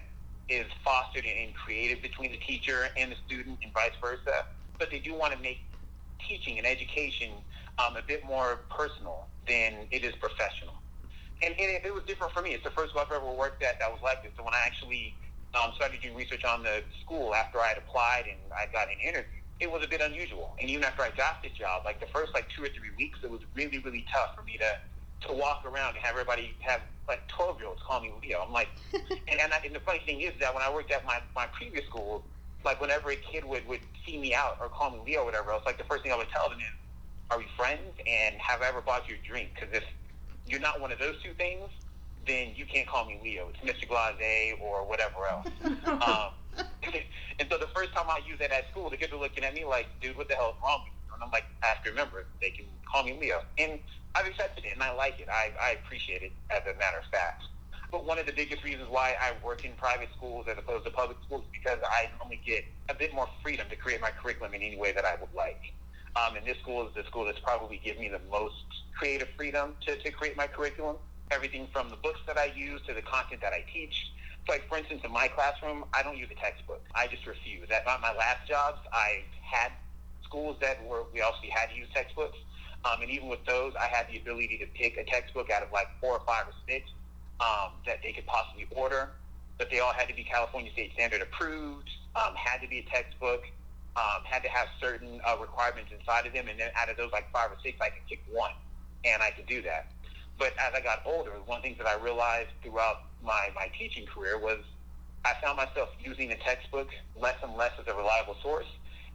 [0.51, 4.45] is fostered and, created between the teacher and the student and vice versa.
[4.79, 5.61] But they do want to make
[6.27, 7.31] teaching and education
[7.79, 10.75] um, a bit more personal than it is professional.
[11.43, 12.51] And, and it, it was different for me.
[12.51, 14.33] It's the first school I've ever worked at that was like this.
[14.37, 15.15] So when I actually
[15.55, 19.01] um, started doing research on the school after I had applied and I got an
[19.01, 20.57] interview, it was a bit unusual.
[20.61, 23.21] And even after I got the job, like the first like two or three weeks,
[23.23, 24.71] it was really, really tough for me to
[25.26, 28.42] to walk around and have everybody have like 12 year olds call me Leo.
[28.46, 31.04] I'm like, and, and, I, and the funny thing is that when I worked at
[31.04, 32.22] my, my previous school,
[32.64, 35.50] like whenever a kid would, would see me out or call me Leo or whatever
[35.50, 36.66] else, like the first thing I would tell them is,
[37.30, 37.90] are we friends?
[38.06, 39.50] And have I ever bought you a drink?
[39.54, 39.85] Because if
[40.46, 41.68] you're not one of those two things,
[42.26, 43.48] then you can't call me Leo.
[43.48, 43.88] It's Mr.
[43.88, 45.46] Glazé or whatever else.
[45.87, 46.64] um,
[47.38, 49.54] and so the first time I used that at school, the kids were looking at
[49.54, 51.00] me like, dude, what the hell is wrong with you?
[51.14, 53.42] And I'm like, have to remember, they can call me Leo.
[53.59, 53.81] And
[54.14, 55.29] I've accepted it and I like it.
[55.31, 57.44] I, I appreciate it as a matter of fact.
[57.90, 60.90] But one of the biggest reasons why I work in private schools as opposed to
[60.90, 64.55] public schools is because I normally get a bit more freedom to create my curriculum
[64.55, 65.73] in any way that I would like.
[66.16, 69.75] Um, and this school is the school that's probably given me the most creative freedom
[69.87, 70.96] to, to create my curriculum.
[71.31, 74.11] Everything from the books that I use to the content that I teach.
[74.46, 76.83] So like, for instance, in my classroom, I don't use a textbook.
[76.94, 77.68] I just refuse.
[77.70, 79.70] At my last jobs, I had
[80.31, 82.38] schools that were, we also had to use textbooks.
[82.85, 85.73] Um, and even with those, I had the ability to pick a textbook out of
[85.73, 86.88] like four or five or six
[87.40, 89.11] um, that they could possibly order.
[89.59, 92.87] But they all had to be California State Standard approved, um, had to be a
[92.88, 93.43] textbook,
[93.97, 96.49] um, had to have certain uh, requirements inside of them.
[96.49, 98.53] And then out of those like five or six, I could pick one.
[99.05, 99.93] And I could do that.
[100.38, 103.69] But as I got older, one of the things that I realized throughout my, my
[103.79, 104.61] teaching career was
[105.25, 108.66] I found myself using the textbook less and less as a reliable source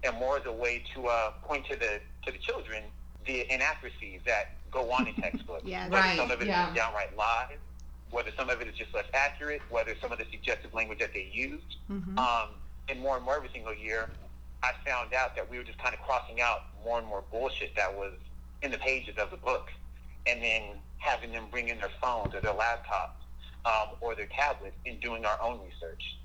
[0.04, 2.84] and more as a way to uh, point to the to the children
[3.26, 5.64] the inaccuracies that go on in textbooks.
[5.66, 6.72] Yeah, whether Right, some of it is yeah.
[6.76, 7.58] downright lies,
[8.12, 11.12] whether some of it is just less accurate, whether some of the suggestive language that
[11.14, 11.78] they used.
[11.90, 12.18] Mhm.
[12.20, 12.50] Um,
[12.88, 14.12] and more and more every single year,
[14.62, 17.76] I found out that we were just kind of crossing out more and more bullshit
[17.76, 18.14] that was
[18.62, 19.72] in the pages of the book,
[20.28, 23.18] and then having them bring in their phones or their laptops
[23.66, 26.16] um, or their tablets and doing our own research.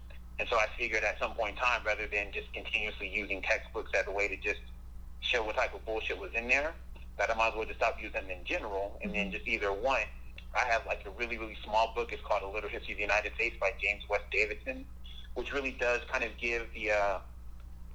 [0.40, 3.90] And so I figured at some point in time, rather than just continuously using textbooks
[3.94, 4.60] as a way to just
[5.20, 6.72] show what type of bullshit was in there,
[7.18, 9.70] that I might as well just stop using them in general and then just either
[9.70, 10.00] one,
[10.56, 12.10] I have like a really, really small book.
[12.10, 14.86] It's called A Little History of the United States by James West Davidson,
[15.34, 17.18] which really does kind of give the uh,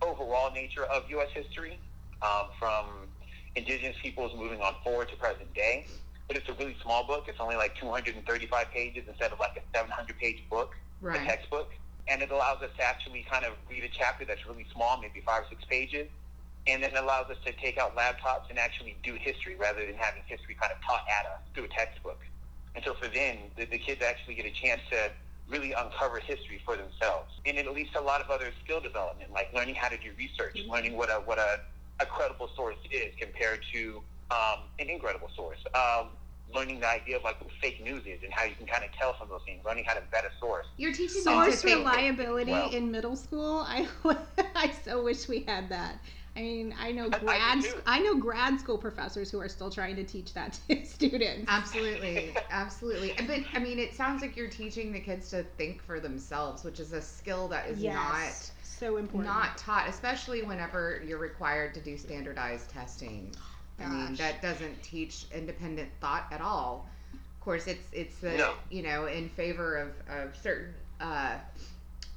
[0.04, 1.30] overall nature of U.S.
[1.34, 1.80] history
[2.22, 2.86] um, from
[3.56, 5.88] indigenous peoples moving on forward to present day.
[6.28, 7.26] But it's a really small book.
[7.28, 10.76] It's only like 235 pages instead of like a 700-page book,
[11.16, 11.72] a textbook.
[12.08, 15.22] And it allows us to actually kind of read a chapter that's really small, maybe
[15.26, 16.08] five or six pages,
[16.68, 19.96] and then it allows us to take out laptops and actually do history rather than
[19.96, 22.20] having history kind of taught at us through a textbook.
[22.76, 25.12] And so for them, the, the kids actually get a chance to
[25.48, 27.32] really uncover history for themselves.
[27.46, 30.12] And it leads to a lot of other skill development, like learning how to do
[30.18, 31.60] research, learning what a what a,
[32.00, 35.60] a credible source is compared to um, an incredible source.
[35.74, 36.10] Um,
[36.54, 38.92] learning the idea of like what fake news is and how you can kind of
[38.92, 39.62] tell some of those things.
[39.66, 40.66] Learning how to vet a source.
[40.78, 41.80] You're teaching them to Source think.
[41.80, 43.64] reliability Well- in middle school.
[43.68, 43.88] I
[44.56, 46.00] I so wish we had that.
[46.38, 47.74] I mean, I know I- I do grad too.
[47.86, 51.46] I know grad school professors who are still trying to teach that to students.
[51.48, 53.14] Absolutely, absolutely.
[53.26, 56.80] But I mean, it sounds like you're teaching the kids to think for themselves, which
[56.82, 59.34] is a skill that is yes, so important.
[59.34, 63.34] not taught, especially whenever you're required to do standardized testing.
[63.80, 66.88] I mean, that doesn't teach independent thought at all.
[67.14, 68.54] Of course, it's it's the No.
[68.70, 71.38] you know in favor of, of certain uh,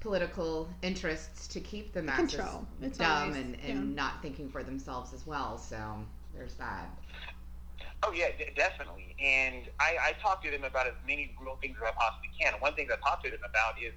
[0.01, 2.66] political interests to keep the masses Control.
[2.83, 3.94] It's dumb always- and, and yeah.
[3.97, 5.59] not thinking for themselves as well.
[5.59, 5.77] So
[6.35, 6.88] there's that.
[8.05, 9.16] Oh yeah, d- definitely.
[9.21, 12.53] And I, I talk to them about as many real things as I possibly can.
[12.53, 13.92] And one thing I talk to them about is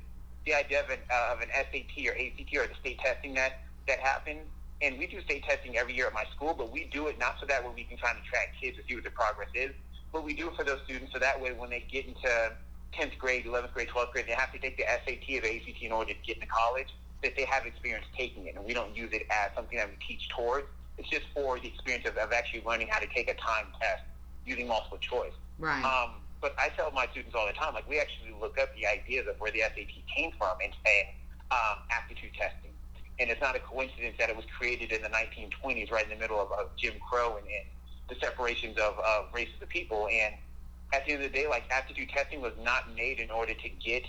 [0.45, 3.60] the idea of an, uh, of an SAT or ACT or the state testing that
[3.88, 4.47] that happens.
[4.82, 7.36] And we do state testing every year at my school, but we do it not
[7.39, 9.72] so that way we can try to track kids to see what their progress is,
[10.12, 12.52] but we do it for those students so that way when they get into
[12.94, 15.82] 10th grade, 11th grade, 12th grade, they have to take the SAT or the ACT
[15.82, 16.88] in order to get into college,
[17.24, 18.56] that they have experience taking it.
[18.56, 20.67] And we don't use it as something that we teach towards.
[20.98, 24.04] It's just for the experience of, of actually learning how to take a time test
[24.46, 25.34] using multiple choice.
[25.60, 25.84] Right.
[25.84, 28.88] Um, but I tell my students all the time, like we actually look up the
[28.88, 31.08] ideas of where the SAT came from and, and
[31.52, 32.70] um, aptitude testing.
[33.21, 36.15] And it's not a coincidence that it was created in the 1920s, right in the
[36.15, 37.65] middle of, of Jim Crow and, and
[38.10, 40.07] the separations of, of races of people.
[40.12, 40.34] And
[40.91, 43.69] at the end of the day, like aptitude testing was not made in order to
[43.69, 44.03] get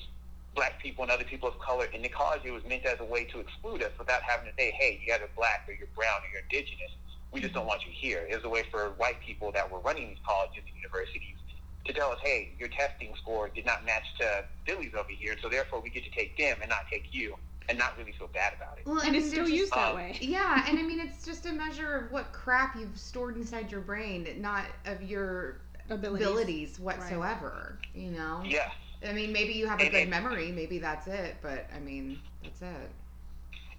[0.55, 2.41] black people and other people of color into college.
[2.45, 5.13] It was meant as a way to exclude us without having to say, hey, you
[5.13, 6.97] guys are black or you're brown or you're indigenous.
[7.33, 8.27] We just don't want you here.
[8.29, 11.37] It was a way for white people that were running these colleges and universities
[11.85, 15.49] to tell us, hey, your testing score did not match to Billy's over here, so
[15.49, 17.35] therefore we get to take them and not take you,
[17.69, 18.87] and not really feel bad about it.
[18.87, 20.17] well, and it's still just- used that um, way.
[20.21, 23.81] Yeah, and I mean it's just a measure of what crap you've stored inside your
[23.81, 26.27] brain, not of your Abilities.
[26.27, 27.79] abilities whatsoever.
[27.95, 28.43] You know.
[28.45, 28.71] Yeah.
[29.07, 31.81] I mean, maybe you have a And- good and- memory, maybe that's it, but I
[31.81, 32.91] mean, that's it.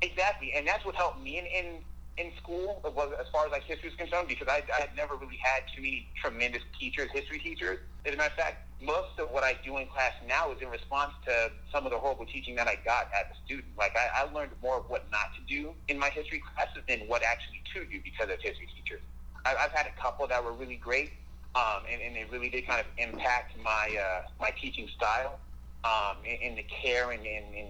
[0.02, 1.84] Exactly, and that's what helped me And, in,
[2.18, 5.40] in school, as far as like history is concerned, because I I had never really
[5.42, 7.80] had too many tremendous teachers, history teachers.
[8.06, 10.70] As a matter of fact, most of what I do in class now is in
[10.70, 13.74] response to some of the horrible teaching that I got as a student.
[13.78, 17.00] Like I, I learned more of what not to do in my history classes than
[17.08, 19.02] what actually to do because of history teachers.
[19.46, 21.14] I, I've had a couple that were really great,
[21.56, 25.40] um, and, and they really did kind of impact my uh, my teaching style,
[25.84, 27.68] um, in, in the care and in, in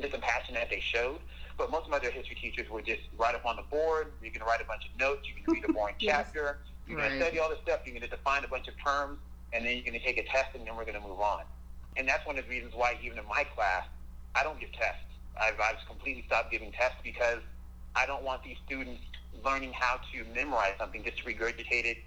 [0.00, 1.18] the compassion that they showed.
[1.60, 4.16] But most of my other history teachers would just write up on the board.
[4.24, 5.28] You're going to write a bunch of notes.
[5.28, 6.24] Going to read a boring Yes.
[6.32, 6.56] chapter.
[6.88, 7.18] You're going Right.
[7.20, 7.80] to study all this stuff.
[7.84, 9.18] You're going to define a bunch of terms,
[9.52, 11.44] and then you're going to take a test, and then we're going to move on.
[12.00, 13.84] And that's one of the reasons why, even in my class,
[14.34, 15.04] I don't give tests.
[15.36, 17.44] I've, I've completely stopped giving tests because
[17.94, 19.02] I don't want these students
[19.44, 21.98] learning how to memorize something just to regurgitate it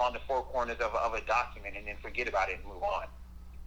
[0.00, 2.82] on the four corners of, of a document and then forget about it and move
[2.82, 3.04] on.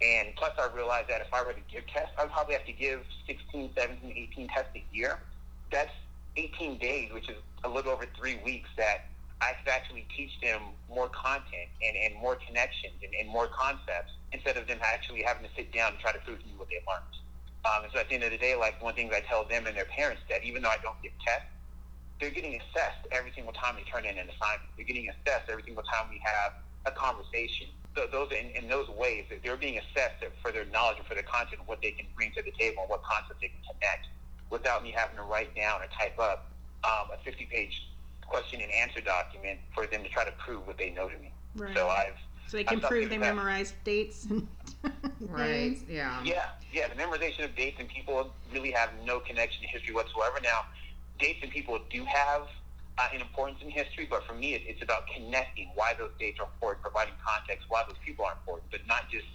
[0.01, 2.73] And plus, I realized that if I were to give tests, I'd probably have to
[2.73, 5.19] give 16, 17, 18 tests a year.
[5.71, 5.91] That's
[6.37, 9.09] 18 days, which is a little over three weeks that
[9.41, 14.13] I could actually teach them more content and, and more connections and, and more concepts
[14.31, 16.69] instead of them actually having to sit down and try to prove to me what
[16.69, 17.15] they learned.
[17.65, 19.65] Um, and so at the end of the day, like one thing I tell them
[19.65, 21.49] and their parents that even though I don't give tests,
[22.19, 24.71] they're getting assessed every single time they turn in an assignment.
[24.77, 26.53] They're getting assessed every single time we have
[26.85, 27.67] a conversation.
[27.97, 31.27] So those in, in those ways, they're being assessed for their knowledge and for their
[31.27, 34.07] content, what they can bring to the table, and what concepts they can connect,
[34.49, 36.51] without me having to write down or type up
[36.83, 37.87] um, a 50-page
[38.21, 41.31] question and answer document for them to try to prove what they know to me.
[41.55, 41.75] Right.
[41.75, 42.15] So I've
[42.47, 44.47] so they can I've prove they giving memorized dates and
[45.21, 45.77] Right.
[45.89, 46.21] Yeah.
[46.23, 46.87] Yeah, yeah.
[46.87, 50.39] The memorization of dates and people really have no connection to history whatsoever.
[50.43, 50.65] Now,
[51.19, 52.43] dates and people do have
[52.97, 56.39] uh, an importance in history, but for me, it, it's about connecting why those dates
[56.39, 59.25] are important, providing context why those people are important, but not just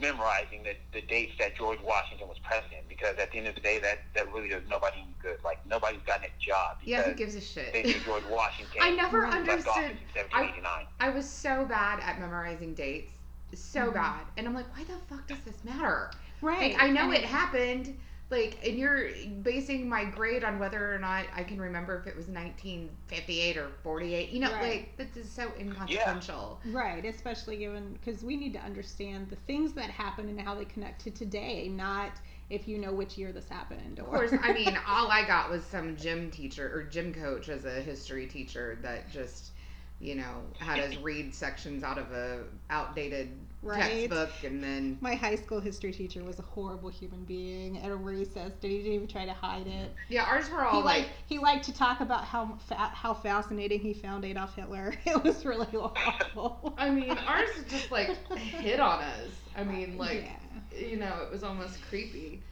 [0.00, 2.88] memorizing the, the dates that George Washington was president.
[2.88, 5.36] Because at the end of the day, that that really does nobody any good.
[5.44, 7.72] Like nobody's gotten a job Yeah, who gives a shit?
[7.72, 7.96] they shit?
[7.96, 8.76] knew George Washington.
[8.80, 9.46] I never Right.
[9.46, 9.98] left office understood.
[10.16, 10.86] in 1789.
[11.00, 13.12] I was so bad at memorizing dates.
[13.54, 13.94] So Mhm.
[13.94, 14.26] bad.
[14.36, 16.10] And I'm like, why the fuck does this matter?
[16.40, 16.72] Right.
[16.72, 17.98] Like, I know And it happened.
[18.30, 19.08] Like, and you're
[19.42, 23.68] basing my grade on whether or not I can remember if it was 1958 or
[23.82, 24.30] 48.
[24.30, 24.60] You know, Right.
[24.60, 26.60] like, this is so inconsequential.
[26.64, 30.66] Right, especially given because we need to understand the things that happen and how they
[30.66, 32.12] connect to today, not
[32.50, 33.98] if you know which year this happened.
[33.98, 37.48] Of Or, course, I mean, all I got was some gym teacher or gym coach
[37.48, 39.52] as a history teacher that just,
[40.00, 43.30] you know, had us read sections out of a outdated
[43.62, 44.08] Right.
[44.10, 47.96] textbook and then my high school history teacher was a horrible human being at a
[47.96, 48.54] recess.
[48.54, 49.94] Did he didn't even try to hide it?
[50.08, 53.14] yeah, ours were He all like liked he liked to talk about how fa- how
[53.14, 54.94] fascinating he found Adolf Hitler.
[55.06, 56.74] It was really awful.
[56.78, 59.48] I mean, ours just like hit on us.
[59.54, 60.24] I mean, like
[60.72, 62.44] yeah, you know, it was almost creepy.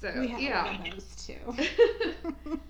[0.00, 0.64] So we had yeah.
[0.64, 1.54] one of those too.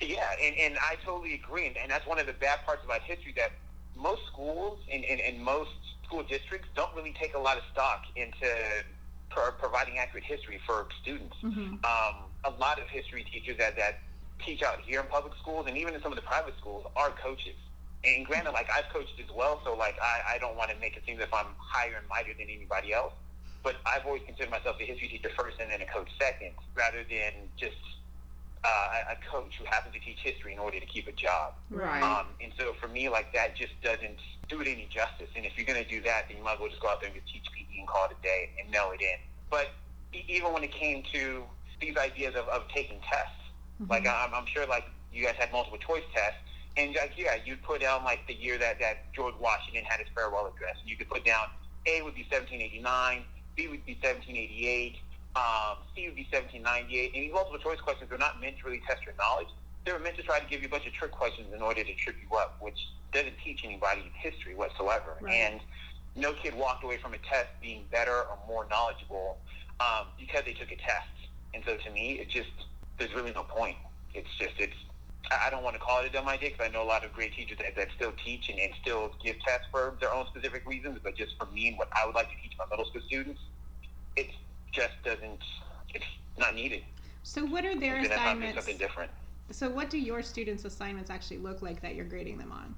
[0.00, 1.66] Yeah, and, and I totally agree.
[1.66, 3.50] And, and that's one of the bad parts about history that
[3.94, 5.70] most schools and, and, and most
[6.12, 8.46] school districts don't really take a lot of stock into
[9.30, 11.34] pro- providing accurate history for students.
[11.42, 11.82] Mhm.
[11.84, 14.00] Um, a lot of history teachers that, that
[14.44, 17.10] teach out here in public schools and even in some of the private schools are
[17.12, 17.56] coaches.
[18.04, 20.96] And granted, like I've coached as well, so like I, I don't want to make
[20.98, 23.14] it seem as if I'm higher and mightier than anybody else.
[23.62, 27.04] But I've always considered myself a history teacher first and then a coach second, rather
[27.08, 27.78] than just
[28.64, 31.54] uh, a coach who happens to teach history in order to keep a job.
[31.70, 32.02] Right.
[32.02, 35.28] Um, and so for me, like that just doesn't do it any justice.
[35.34, 37.00] And if you're going to do that, then you might as well just go out
[37.00, 39.18] there and just teach PE and call it a day and nail it in.
[39.50, 39.70] But
[40.12, 41.44] even when it came to
[41.80, 43.42] these ideas of, of taking tests,
[43.88, 46.38] like I'm, I'm sure like you guys had multiple choice tests,
[46.76, 50.08] and like yeah, you'd put down like the year that that George Washington had his
[50.14, 51.46] farewell address, and you could put down
[51.86, 53.24] A would be 1789,
[53.56, 54.96] B would be 1788,
[55.36, 57.14] um, C would 1798.
[57.14, 59.48] And these multiple choice questions were not meant to really test your knowledge.
[59.84, 61.82] They were meant to try to give you a bunch of trick questions in order
[61.82, 62.78] to trip you up, which
[63.12, 65.16] doesn't teach anybody history whatsoever.
[65.20, 65.34] Right.
[65.34, 65.60] And
[66.14, 69.38] no kid walked away from a test being better or more knowledgeable
[69.80, 71.08] um, because they took a test.
[71.54, 72.50] And so to me, it just
[72.98, 73.76] there's really no point.
[74.14, 74.76] It's just it's
[75.30, 77.12] I don't want to call it a dumb idea because I know a lot of
[77.12, 80.66] great teachers that, that still teach and, and still give tests for their own specific
[80.66, 80.98] reasons.
[81.02, 83.40] But just for me and what I would like to teach my middle school students,
[84.16, 84.30] it
[84.72, 85.40] just doesn't.
[85.94, 86.04] It's
[86.38, 86.82] not needed.
[87.22, 88.56] So what are their Then that's not doing assignments?
[88.56, 89.10] something different.
[89.50, 92.74] So what do your students' assignments actually look like that you're grading them on?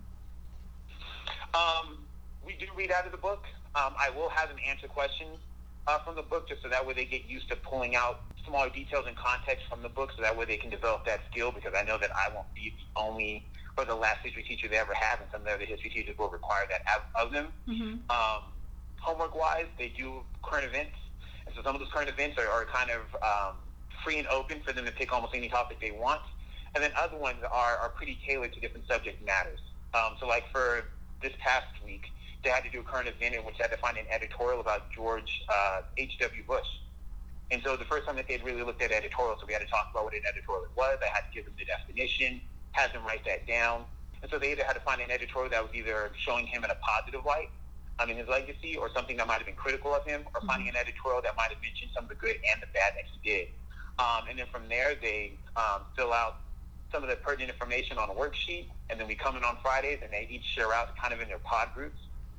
[1.54, 1.98] Um,
[2.44, 3.44] we do read out of the book.
[3.76, 5.38] Um, I will have them answer questions
[5.87, 8.70] uh, from the book just so that way they get used to pulling out smaller
[8.70, 11.72] details and context from the book so that way they can develop that skill because
[11.76, 13.44] I know that I won't be the only
[13.76, 16.16] or the last history teacher they ever have and some of the other history teachers
[16.18, 17.48] will require that of- of them.
[17.68, 18.11] Mm-hmm.
[18.11, 18.42] Um,
[19.00, 20.96] homework wise, they do current events.
[21.54, 23.56] So some of those current events are, are kind of um,
[24.02, 26.20] free and open for them to pick almost any topic they want.
[26.74, 29.60] And then other ones are, are pretty tailored to different subject matters.
[29.94, 30.84] Um, so like for
[31.22, 32.06] this past week,
[32.42, 34.60] they had to do a current event in which they had to find an editorial
[34.60, 36.42] about George uh, H.W.
[36.46, 36.66] Bush.
[37.50, 39.68] And so the first time that they'd really looked at editorial, so we had to
[39.68, 40.98] talk about what an editorial was.
[41.00, 42.40] I had to give them the definition,
[42.72, 43.84] had them write that down.
[44.22, 46.70] And so they either had to find an editorial that was either showing him in
[46.70, 47.50] a positive light,
[47.98, 50.68] I mean, his legacy, or something that might have been critical of him, or finding
[50.68, 53.18] an editorial that might have mentioned some of the good and the bad that he
[53.22, 53.46] did.
[53.98, 56.42] Um, and then from there, they um, fill out
[56.90, 59.98] some of the pertinent information on a worksheet, and then we come in on Fridays,
[60.02, 61.98] and they each share out kind of in their pod groups,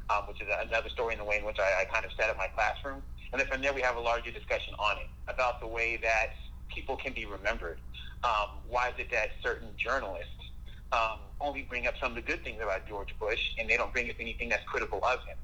[0.09, 2.29] um, which is another story in the way in which I, I kind of set
[2.29, 3.01] up my classroom.
[3.31, 6.35] And then from there, we have a larger discussion on it about the way that
[6.67, 7.79] people can be remembered.
[8.23, 10.29] Um, why is it that certain journalists
[10.91, 13.91] um, only bring up some of the good things about George Bush, and they don't
[13.91, 15.37] bring up anything that's critical of him?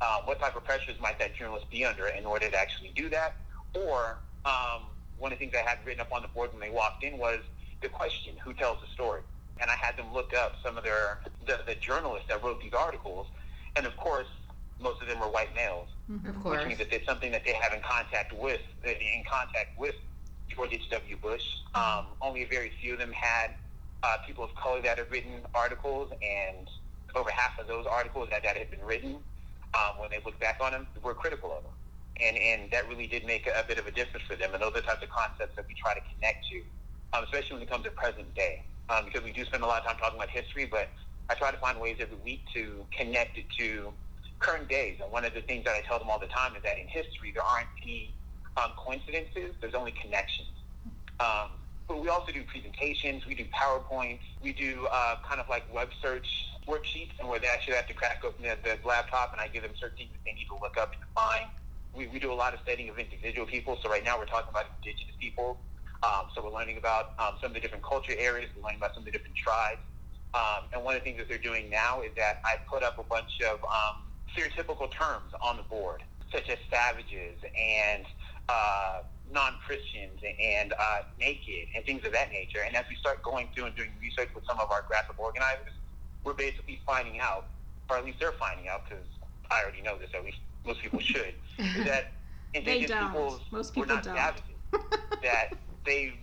[0.00, 3.08] Um, what type of pressures might that journalist be under in order to actually do
[3.10, 3.36] that?
[3.74, 4.82] Or um,
[5.18, 7.18] one of the things I had written up on the board when they walked in
[7.18, 7.40] was
[7.80, 9.22] the question, who tells the story?
[9.60, 12.74] And I had them look up some of their the, the journalists that wrote these
[12.74, 13.26] articles,
[13.74, 14.26] and of course,
[14.78, 16.28] most of them were white males, Mm-hmm.
[16.28, 19.96] Of which means that it's something that they have in contact with, in contact with
[20.48, 21.16] George H.W.
[21.16, 21.56] Bush.
[21.74, 23.50] Um, only a very few of them had
[24.04, 26.68] uh, people of color that have written articles, and
[27.16, 29.16] over half of those articles that, that had been written,
[29.76, 31.72] um, when they look back on them, were critical of them.
[32.16, 34.54] And, and that really did make a, a bit of a difference for them.
[34.54, 36.62] And those are the types of concepts that we try to connect to,
[37.12, 38.62] um, especially when it comes to present day.
[38.88, 40.88] Um, because we do spend a lot of time talking about history, but
[41.28, 43.92] I try to find ways every week to connect it to
[44.38, 44.98] current days.
[45.02, 46.86] And one of the things that I tell them all the time is that in
[46.86, 48.14] history, there aren't any
[48.56, 50.48] um, coincidences, there's only connections.
[51.18, 51.50] Um,
[51.88, 55.88] but we also do presentations, we do PowerPoints, we do uh, kind of like web
[56.00, 56.26] search
[56.66, 59.62] worksheets, and where they actually have to crack open the, the laptop, and I give
[59.62, 61.46] them certain things that they need to look up and find.
[61.94, 63.78] We, we do a lot of studying of individual people.
[63.82, 65.58] So right now we're talking about indigenous people.
[66.02, 68.50] Um, so we're learning about um, some of the different culture areas.
[68.54, 69.80] We're learning about some of the different tribes.
[70.34, 72.98] Um, and one of the things that they're doing now is that I put up
[72.98, 74.04] a bunch of um,
[74.36, 78.04] stereotypical terms on the board, such as savages and
[78.50, 79.00] uh,
[79.32, 82.60] non-Christians and uh, naked and things of that nature.
[82.66, 85.72] And as we start going through and doing research with some of our graphic organizers,
[86.26, 87.46] we're basically finding out,
[87.88, 89.06] or at least they're finding out, because
[89.50, 92.12] I already know this, at least most people should, is that
[92.54, 94.16] indigenous peoples Most were people not don't.
[94.16, 94.42] savages.
[95.22, 95.52] that
[95.86, 96.14] they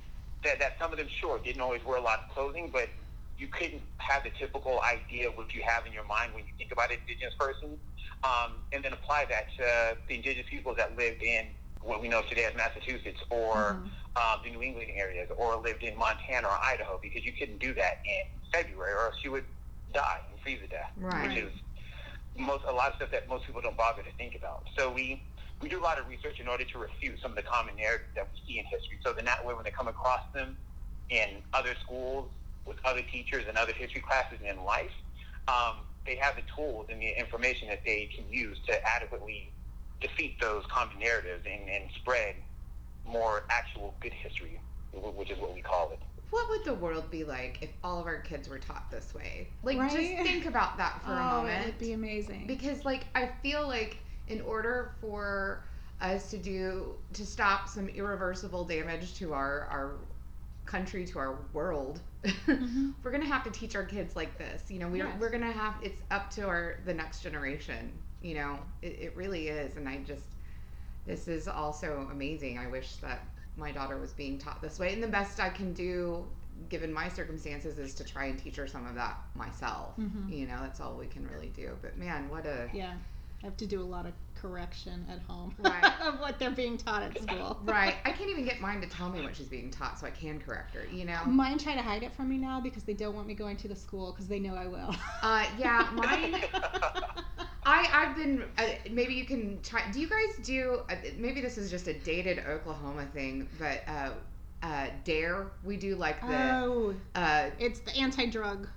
[0.43, 2.89] that, that some of them sure didn't always wear a lot of clothing, but
[3.37, 6.51] you couldn't have the typical idea of what you have in your mind when you
[6.57, 7.77] think about an indigenous person,
[8.25, 11.45] um, and then apply that to the indigenous peoples that lived in
[11.81, 13.79] what we know today as Massachusetts or
[14.17, 17.73] um, the New England areas, or lived in Montana or Idaho, because you couldn't do
[17.73, 19.45] that in February, or else you would
[19.93, 21.29] die and freeze to death, Right.
[21.29, 21.51] which is
[22.37, 24.65] most a lot of stuff that most people don't bother to think about.
[24.77, 25.23] So we
[25.61, 28.11] we do a lot of research in order to refute some of the common narratives
[28.15, 28.99] that we see in history.
[29.05, 30.57] So then that way, when they come across them,
[31.09, 32.29] in other schools
[32.67, 34.91] with other teachers and other history classes and in life,
[35.47, 39.53] um, they have the tools and the information that they can use to adequately
[40.01, 42.35] defeat those common narratives and, and spread
[43.05, 44.59] more actual good history,
[44.93, 45.99] which is what we call it.
[46.65, 49.47] Would the world be like if all of our kids were taught this way?
[49.63, 51.63] Like, just think about that for a oh, moment.
[51.63, 52.45] it would be amazing.
[52.47, 53.97] because like i feel like
[54.27, 55.63] in order for
[56.01, 59.91] us to do to stop some irreversible damage to our our
[60.65, 62.93] country to our world Mhm.
[63.03, 65.19] we're gonna have to teach our kids like this you know we're, Yes.
[65.19, 67.91] we're gonna have it's up to our the next generation
[68.21, 70.23] you know it, it really is and i just
[71.05, 73.25] this is also amazing i wish that
[73.57, 76.25] my daughter was being taught this way and the best i can do
[76.69, 80.29] given my circumstances is to try and teach her some of that myself Mhm.
[80.31, 82.93] you know that's all we can really do but man what a Yeah,
[83.41, 85.83] I have to do a lot of correction at home Right.
[86.01, 87.59] of what they're being taught at school.
[87.63, 90.11] right i can't even get mine to tell me what she's being taught so i
[90.11, 92.93] can correct her you know Mine try to hide it from me now because they
[92.93, 94.95] don't want me going to the school because they know I will.
[95.21, 96.35] uh yeah mine
[97.65, 99.89] I I've been uh, maybe you can try.
[99.91, 100.81] Do you guys do?
[100.89, 103.83] Uh, maybe this is just a dated Oklahoma thing, but
[104.63, 108.67] uh, Dare we do like the oh, uh, it's the anti-drug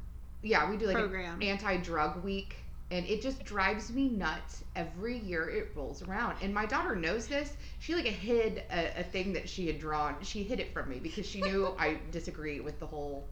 [0.43, 1.37] yeah we do like program.
[1.41, 2.57] an anti-drug week,
[2.91, 6.37] and it just drives me nuts every year it rolls around.
[6.43, 7.57] And my daughter knows this.
[7.79, 10.17] She like hid a, a thing that she had drawn.
[10.23, 13.27] She hid it from me because she knew I disagree with the whole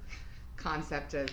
[0.56, 1.28] concept of.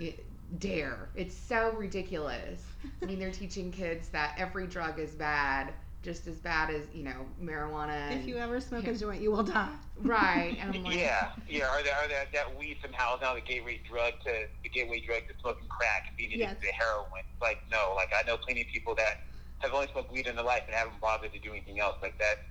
[0.00, 0.12] eh,
[0.58, 1.08] Dare.
[1.16, 2.60] It's so ridiculous.
[3.02, 5.72] I mean, they're teaching kids that every drug is bad,
[6.04, 8.10] just as bad as you know marijuana.
[8.10, 9.74] if and- you ever smoke a joint, you will die.
[10.02, 11.64] right, and I'm like, yeah, yeah.
[11.74, 14.32] Or that, or that, that weed somehow is now the gateway drug to
[14.62, 16.72] the gateway drug to smoking crack and being addicted Yes.
[16.76, 17.24] to heroin.
[17.40, 19.24] Like no, like I know plenty of people that
[19.60, 21.96] have only smoked weed in their life and haven't bothered to do anything else.
[22.02, 22.44] Like that,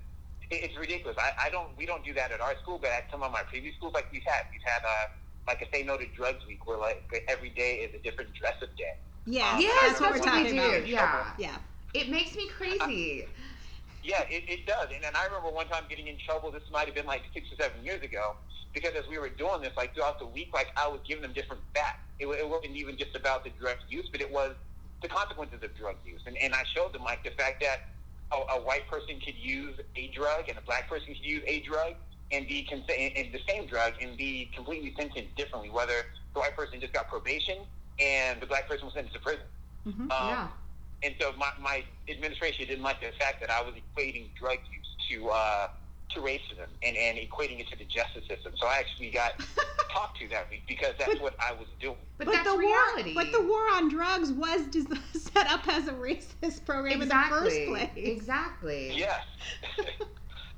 [0.50, 1.16] it, it's ridiculous.
[1.22, 1.70] I, I don't.
[1.78, 4.12] We don't do that at our school, but at some of my previous schools, like
[4.12, 5.14] we've had, we've had uh,
[5.48, 8.56] like a say no to drugs week, where like every day is a different dress
[8.64, 8.98] up day.
[9.26, 10.58] Yeah, Um, yes, that's what we're that's what we talking
[10.90, 10.96] do.
[10.96, 11.40] about.
[11.40, 11.56] Yeah, Yeah.
[11.94, 13.26] It makes me crazy.
[14.04, 14.88] Yeah, it, it does.
[14.94, 16.52] And, and I remember one time getting in trouble.
[16.52, 18.36] This might have been like six or seven years ago,
[18.74, 21.34] because as we were doing this, like throughout the week, like I was giving them
[21.34, 22.04] different facts.
[22.20, 24.56] It, it wasn't even just about the drug use, but it was
[25.02, 26.22] the consequences of drug use.
[26.26, 27.88] And, and I showed them like the fact that
[28.32, 31.62] a, a white person could use a drug and a black person could use a
[31.62, 31.94] drug
[32.32, 35.70] and be cons- and, and the same drug and be completely sentenced differently.
[35.70, 37.58] Whether the white person just got probation
[38.00, 39.46] and the black person was sentenced to prison.
[39.88, 40.02] Mhm.
[40.02, 40.48] Um, yeah,
[41.04, 44.96] and so my, my administration didn't like the fact that I was equating drug use
[45.10, 45.68] to uh,
[46.14, 48.54] to racism and, and equating it to the justice system.
[48.60, 49.32] So I actually got
[49.92, 51.96] talked to that week because that's But- what I was doing.
[52.18, 53.16] but, But that's the reality.
[53.16, 57.64] war, but the war on drugs was des- set up as a racist program exactly,
[57.66, 58.06] in the first place.
[58.08, 58.94] exactly.
[58.98, 59.22] Yes.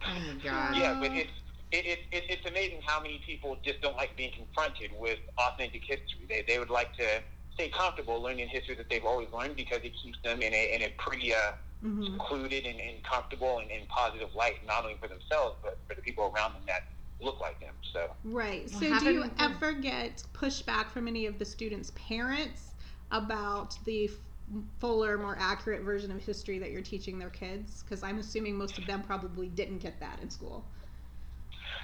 [0.07, 0.75] Oh my god.
[0.77, 1.31] yeah, but it's
[1.71, 5.81] it, it, it, it's amazing how many people just don't like being confronted with authentic
[5.83, 6.25] history.
[6.29, 7.21] They, they would like to
[7.55, 10.81] stay comfortable learning history that they've always learned because it keeps them in a, in
[10.83, 11.53] a pretty uh,
[11.83, 12.13] Mhm.
[12.13, 16.01] secluded and, and comfortable and, and positive light, not only for themselves, but for the
[16.01, 16.83] people around them that
[17.21, 17.75] look like them.
[17.93, 18.09] So.
[18.23, 18.61] Right.
[18.71, 22.71] Well, So, do you having- ever get pushback from any of the students' parents
[23.11, 24.09] about the
[24.79, 27.83] fuller, more accurate version of history that you're teaching their kids?
[27.83, 30.65] Because I'm assuming most of them probably didn't get that in school.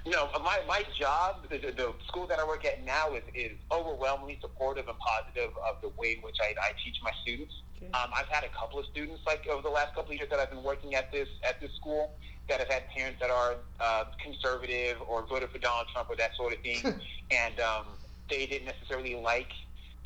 [0.05, 3.51] No, my, my job, the, the, the school that I work at now is, is
[3.71, 7.53] overwhelmingly supportive and positive of the way in which I, I teach my students.
[7.77, 7.91] Okay.
[7.93, 10.39] Um, I've had a couple of students, like over the last couple of years that
[10.39, 12.11] I've been working at this at this school,
[12.49, 16.35] that have had parents that are uh, conservative or voted for Donald Trump or that
[16.35, 16.81] sort of thing,
[17.31, 17.85] and um,
[18.29, 19.51] they didn't necessarily like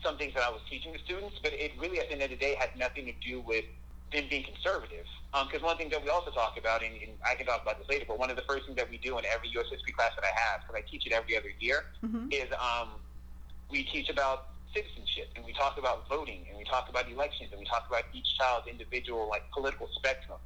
[0.03, 1.39] some things that I was teaching the students.
[1.41, 3.65] But it really, at the end of the day, had nothing to do with
[4.13, 5.05] them being conservative.
[5.51, 7.89] Because one thing that we also talk about, and, and I can talk about this
[7.89, 9.67] later, but one of the first things that we do in every U.S.
[9.69, 12.31] history class that I have, because I teach it every other year, Mhm.
[12.31, 12.95] is um,
[13.69, 17.59] we teach about citizenship and we talk about voting and we talk about elections and
[17.59, 20.37] we talk about each child's individual like political spectrum.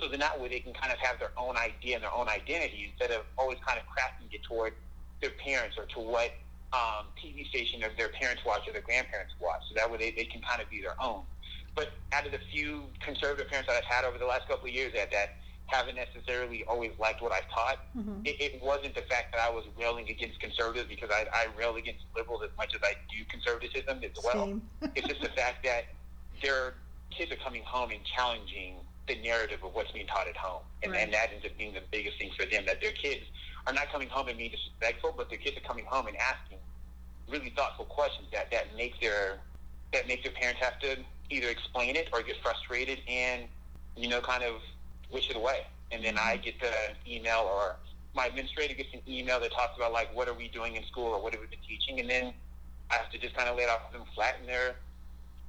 [0.00, 2.28] So then that way they can kind of have their own idea and their own
[2.28, 4.74] identity instead of always kind of crafting it toward
[5.20, 6.32] their parents or to what
[6.72, 9.62] um, TV station their, their parents watch or their grandparents watch.
[9.68, 11.22] So that way they, they can kind of be their own.
[11.74, 14.74] But out of the few conservative parents that I've had over the last couple of
[14.74, 18.26] years that, that haven't necessarily always liked what I've taught, Mhm.
[18.26, 21.76] it, it wasn't the fact that I was railing against conservatives because I, I rail
[21.76, 24.60] against liberals as much as I do conservatism as well.
[24.94, 25.86] It's just the fact that
[26.42, 26.74] their
[27.10, 28.76] kids are coming home and challenging
[29.08, 30.62] the narrative of what's being taught at home.
[30.82, 31.02] And, Right.
[31.02, 33.22] and that ends up being the biggest thing for them, that their kids
[33.66, 36.58] are not coming home and being disrespectful, but their kids are coming home and asking
[37.28, 39.40] really thoughtful questions that, that make their
[39.92, 40.96] that make their parents have to
[41.30, 43.44] either explain it or get frustrated and,
[43.96, 44.60] you know, kind of
[45.12, 45.66] wish it away.
[45.92, 46.72] And then I get the
[47.06, 47.76] email or
[48.14, 51.06] my administrator gets an email that talks about like what are we doing in school
[51.06, 52.32] or what have we been teaching, and then
[52.90, 54.76] I have to just kind of lay it off to them flat, and they're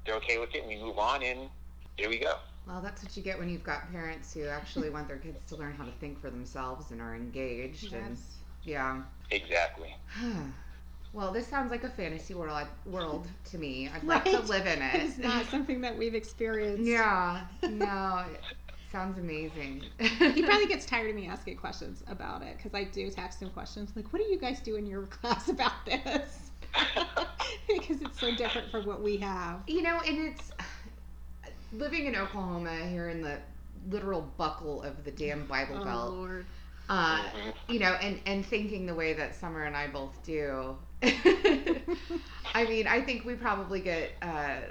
[0.05, 1.49] they're okay with it, and we move on, and
[1.97, 2.35] here we go.
[2.67, 5.55] Well, that's what you get when you've got parents who actually want their kids to
[5.55, 7.93] learn how to think for themselves and are engaged.
[7.93, 8.17] And
[8.63, 9.01] yeah.
[9.29, 9.95] Exactly.
[11.15, 13.89] well, this sounds like a fantasy world world to me.
[13.93, 14.95] I'd like to live in it.
[14.95, 16.83] It's not something that we've experienced.
[16.83, 17.45] yeah.
[17.69, 18.25] No.
[18.91, 19.83] Sounds amazing.
[19.99, 23.49] He probably gets tired of me asking questions about it because I do text him
[23.49, 26.51] questions like, "What do you guys do in your class about this?"
[27.67, 29.61] because it's so different from what we have.
[29.67, 30.51] You know, and it's
[31.73, 33.37] living in Oklahoma here in the
[33.89, 36.13] literal buckle of the damn Bible Oh Belt.
[36.13, 36.45] Lord.
[36.87, 37.23] Uh,
[37.67, 40.77] you know, and and thinking the way that Summer and I both do.
[41.03, 44.61] I mean, I think we probably get uh,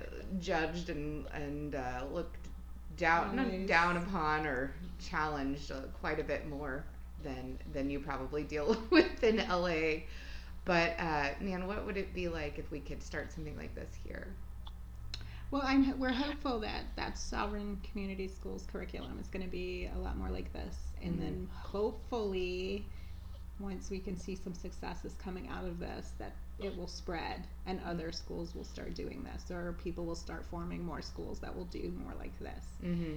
[0.40, 2.48] judged and and uh, looked
[2.96, 3.66] down Nice.
[3.66, 6.86] down upon or challenged uh, quite a bit more
[7.22, 10.02] than than you probably deal with in LA.
[10.64, 13.90] But uh, man, what would it be like if we could start something like this
[14.04, 14.36] here?
[15.50, 19.98] Well, I'm we're hopeful that that sovereign community schools curriculum is going to be a
[19.98, 22.88] lot more like this, and then hopefully,
[23.60, 27.80] once we can see some successes coming out of this, that it will spread and
[27.86, 31.64] other schools will start doing this, or people will start forming more schools that will
[31.66, 32.64] do more like this.
[32.84, 33.14] Mm-hmm.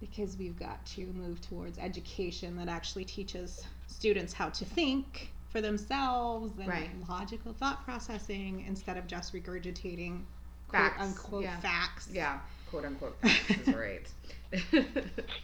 [0.00, 5.60] Because we've got to move towards education that actually teaches students how to think for
[5.62, 6.90] themselves and Right.
[7.08, 10.22] logical thought processing instead of just regurgitating
[10.70, 11.60] Facts, quote unquote yeah.
[11.60, 12.08] facts.
[12.12, 13.16] Yeah, quote unquote.
[13.22, 14.06] Facts is right.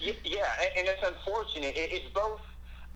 [0.00, 1.74] Yeah, and- and it's unfortunate.
[1.76, 2.40] It's both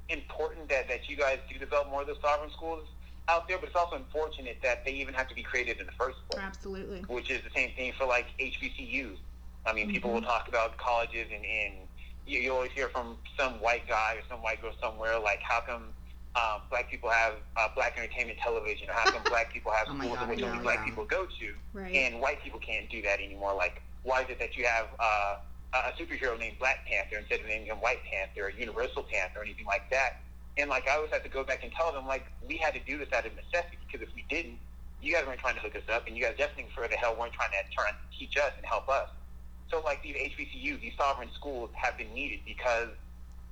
[0.09, 2.87] important that, that you guys do develop more of the sovereign schools
[3.29, 5.93] out there, but it's also unfortunate that they even have to be created in the
[5.93, 7.01] first place, Absolutely.
[7.09, 9.17] which is the same thing for like HBCUs.
[9.67, 11.75] I mean, people will talk about colleges, and, and
[12.27, 15.61] you, you always hear from some white guy or some white girl somewhere like, how
[15.61, 15.87] come
[16.37, 19.99] um, black people have uh, black entertainment television, or how come black people have Oh
[19.99, 20.85] schools God, in which I only black yeah.
[20.85, 21.55] people go to?
[21.73, 21.95] Right.
[21.95, 23.55] and white people can't do that anymore.
[23.55, 25.37] Like, why is it that you have uh,
[25.75, 29.45] a superhero named Black Panther instead of naming him White Panther or Universal Panther or
[29.45, 30.23] anything like that?
[30.59, 32.81] And like, I always have to go back and tell them, like, we had to
[32.81, 34.59] do this out of necessity because if we didn't,
[35.03, 37.15] you guys weren't trying to hook us up, and you guys definitely for the hell
[37.19, 39.09] weren't trying to try and teach us and help us.
[39.71, 42.89] So like these HBCUs, these sovereign schools have been needed because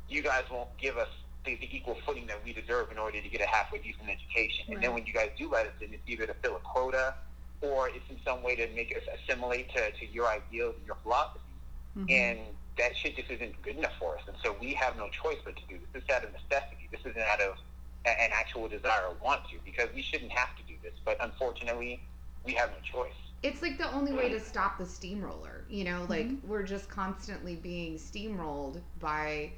[0.08, 1.08] you guys won't give us
[1.44, 4.72] the, the equal footing that we deserve in order to get a halfway decent education.
[4.72, 7.14] And then when you guys do let us in, it's either to fill a quota
[7.60, 10.96] or it's in some way to make us assimilate to, to your ideals and your
[11.02, 11.40] philosophy.
[11.96, 12.10] Mhm.
[12.10, 12.38] And
[12.78, 14.22] that shit just isn't good enough for us.
[14.26, 15.88] And so we have no choice but to do this.
[15.92, 16.88] This is out of necessity.
[16.90, 17.56] This isn't out of
[18.06, 20.94] an actual desire or want to because we shouldn't have to do this.
[21.04, 22.02] But unfortunately,
[22.44, 23.14] we have no choice.
[23.42, 26.48] it's like the only way to stop the steamroller you know like Mm-hmm.
[26.48, 29.52] we're just constantly being steamrolled by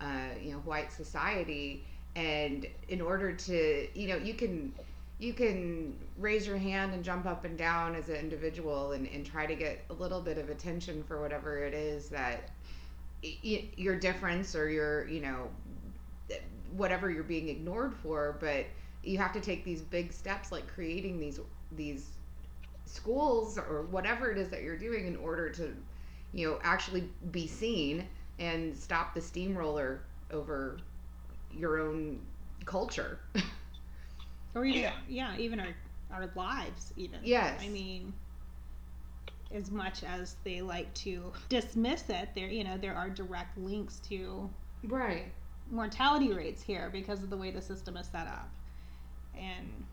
[0.00, 1.86] uh, you know white society
[2.16, 4.72] and in order to you know you can
[5.18, 9.26] you can raise your hand and jump up and down as an individual and, and
[9.26, 12.50] try to get a little bit of attention for whatever it is that
[13.22, 15.48] y- your difference or your you know
[16.72, 18.66] whatever you're being ignored for but
[19.02, 21.40] you have to take these big steps like creating these
[21.72, 22.16] these
[22.86, 25.74] schools or whatever it is that you're doing in order to
[26.32, 28.06] you know actually be seen
[28.38, 30.02] and stop the steamroller
[30.32, 30.78] over
[31.52, 32.20] your own
[32.64, 33.20] culture
[34.54, 34.92] or even Yeah.
[35.08, 35.74] yeah, even our
[36.12, 37.20] our lives even.
[37.22, 37.60] Yes.
[37.62, 38.12] I mean
[39.50, 43.98] as much as they like to dismiss it, there you know, there are direct links
[44.00, 44.48] to
[44.84, 45.32] right
[45.70, 48.48] mortality rates here because of the way the system is set up.
[49.34, 49.86] And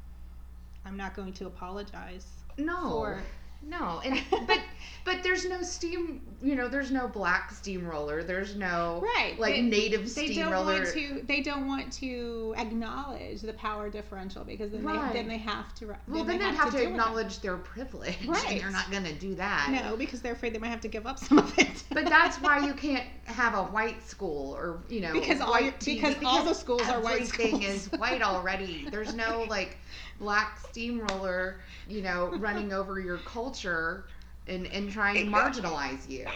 [0.85, 2.27] I'm not going to apologize
[2.57, 3.23] no for
[3.67, 4.59] no and but
[5.05, 9.61] but there's no steam you know there's no black steamroller there's no right like they,
[9.61, 14.71] native they don't steamroller want to they don't want to acknowledge the power differential because
[14.71, 15.13] then Right.
[15.13, 16.87] they then they have to well then they they'd have to, it.
[16.89, 18.59] acknowledge their privilege and Right.
[18.61, 21.07] they're not going to do that no because they're afraid they might have to give
[21.07, 25.01] up some of it But that's why you can't have a white school or you
[25.01, 27.87] know Because all TV, because all the schools are white everything schools.
[27.87, 28.87] is white already.
[28.91, 29.77] There's no like
[30.17, 34.05] black steamroller, you know, running over your culture
[34.47, 36.25] and and trying to marginalize you.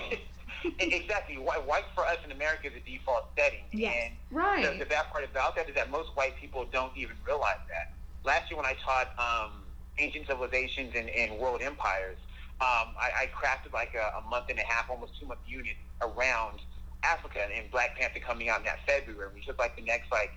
[0.79, 1.37] Exactly.
[1.37, 3.63] White, white for us in America is the default setting.
[3.71, 4.11] Yes.
[4.11, 4.79] And the, Right.
[4.79, 7.93] the bad part about that is that most white people don't even realize that.
[8.23, 9.63] Last year when I taught um,
[9.97, 12.17] ancient civilizations and, and world empires,
[12.59, 15.75] um, I, I crafted like a, a month and a half, almost two month unit
[16.01, 16.59] around
[17.03, 19.29] Africa and Black Panther coming out in that February.
[19.33, 20.31] We took like the next like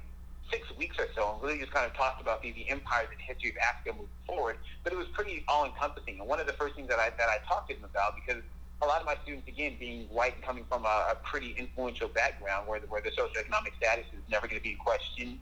[0.52, 3.20] six weeks or so and really just kind of talked about the, the empires and
[3.20, 4.56] history of Africa moving forward.
[4.84, 6.20] But it was pretty all encompassing.
[6.20, 8.42] And one of the first things that I that I talked to them about because
[8.82, 12.08] a lot of my students, again, being white and coming from a, a pretty influential
[12.08, 15.38] background where the, where the socioeconomic status is never going to be questioned,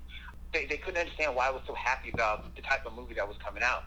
[0.52, 3.26] they, they couldn't understand why I was so happy about the type of movie that
[3.26, 3.84] was coming out.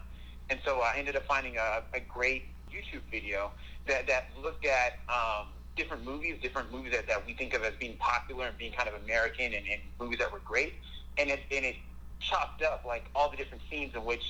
[0.50, 3.52] And so I ended up finding a, a great YouTube video
[3.86, 5.46] that, that looked at um,
[5.76, 8.88] different movies, different movies that, that we think of as being popular and being kind
[8.88, 10.74] of American and, and movies that were great.
[11.18, 11.76] And it, and it
[12.20, 14.24] chopped up like all the different scenes in which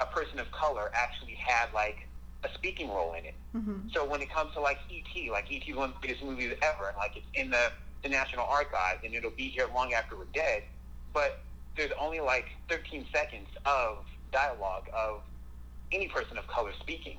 [0.00, 2.06] a person of color actually had like
[2.44, 3.34] a speaking role in it.
[3.54, 3.88] Mm-hmm.
[3.92, 5.70] So when it comes to like E.T., like E.T.
[5.70, 7.72] is one of the biggest movies ever, and like it's in the,
[8.02, 10.62] the National Archives, and it'll be here long after we're dead.
[11.12, 11.40] But
[11.76, 15.22] there's only like 13 seconds of dialogue of
[15.92, 17.18] any person of color speaking.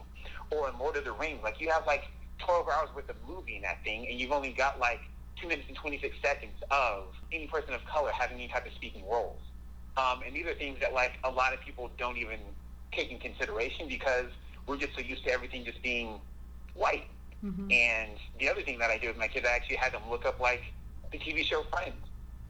[0.52, 2.06] Or in Lord of the Rings, like you have like
[2.40, 5.02] 12 hours worth of movie in that thing, and you've only got like
[5.42, 9.04] two minutes and 26 seconds of any person of color having any type of speaking
[9.10, 9.40] roles.
[9.98, 12.40] Um, and these are things that like a lot of people don't even
[12.92, 14.28] take in consideration because
[14.68, 16.20] we're just so used to everything just being
[16.76, 17.08] white.
[17.44, 17.72] Mm-hmm.
[17.72, 20.26] And the other thing that I did with my kids, I actually had them look
[20.26, 20.64] up like
[21.12, 21.96] the TV show Friends.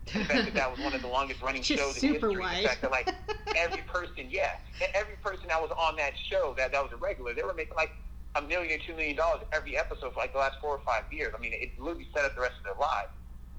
[0.05, 2.37] The fact that that was one of the longest running Just shows in history.
[2.37, 2.61] white.
[2.61, 3.13] The fact that like
[3.57, 4.51] every person, yeah,
[4.93, 7.75] every person that was on that show that that was a regular, they were making
[7.75, 7.91] like
[8.37, 11.33] a million, two million dollars every episode for like the last four or five years.
[11.37, 13.09] I mean, it literally set up the rest of their lives.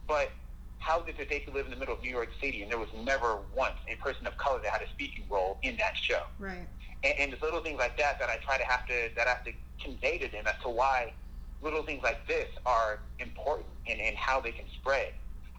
[0.07, 0.31] But
[0.79, 2.79] how is it they could live in the middle of New York City and there
[2.79, 6.22] was never once a person of color that had a speaking role in that show?
[6.39, 6.66] Right.
[7.05, 9.31] and, and it's little things like that that I try to have to that I
[9.31, 9.53] have to
[9.83, 11.12] convey to them as to why
[11.62, 15.12] little things like this are important and, and how they can spread.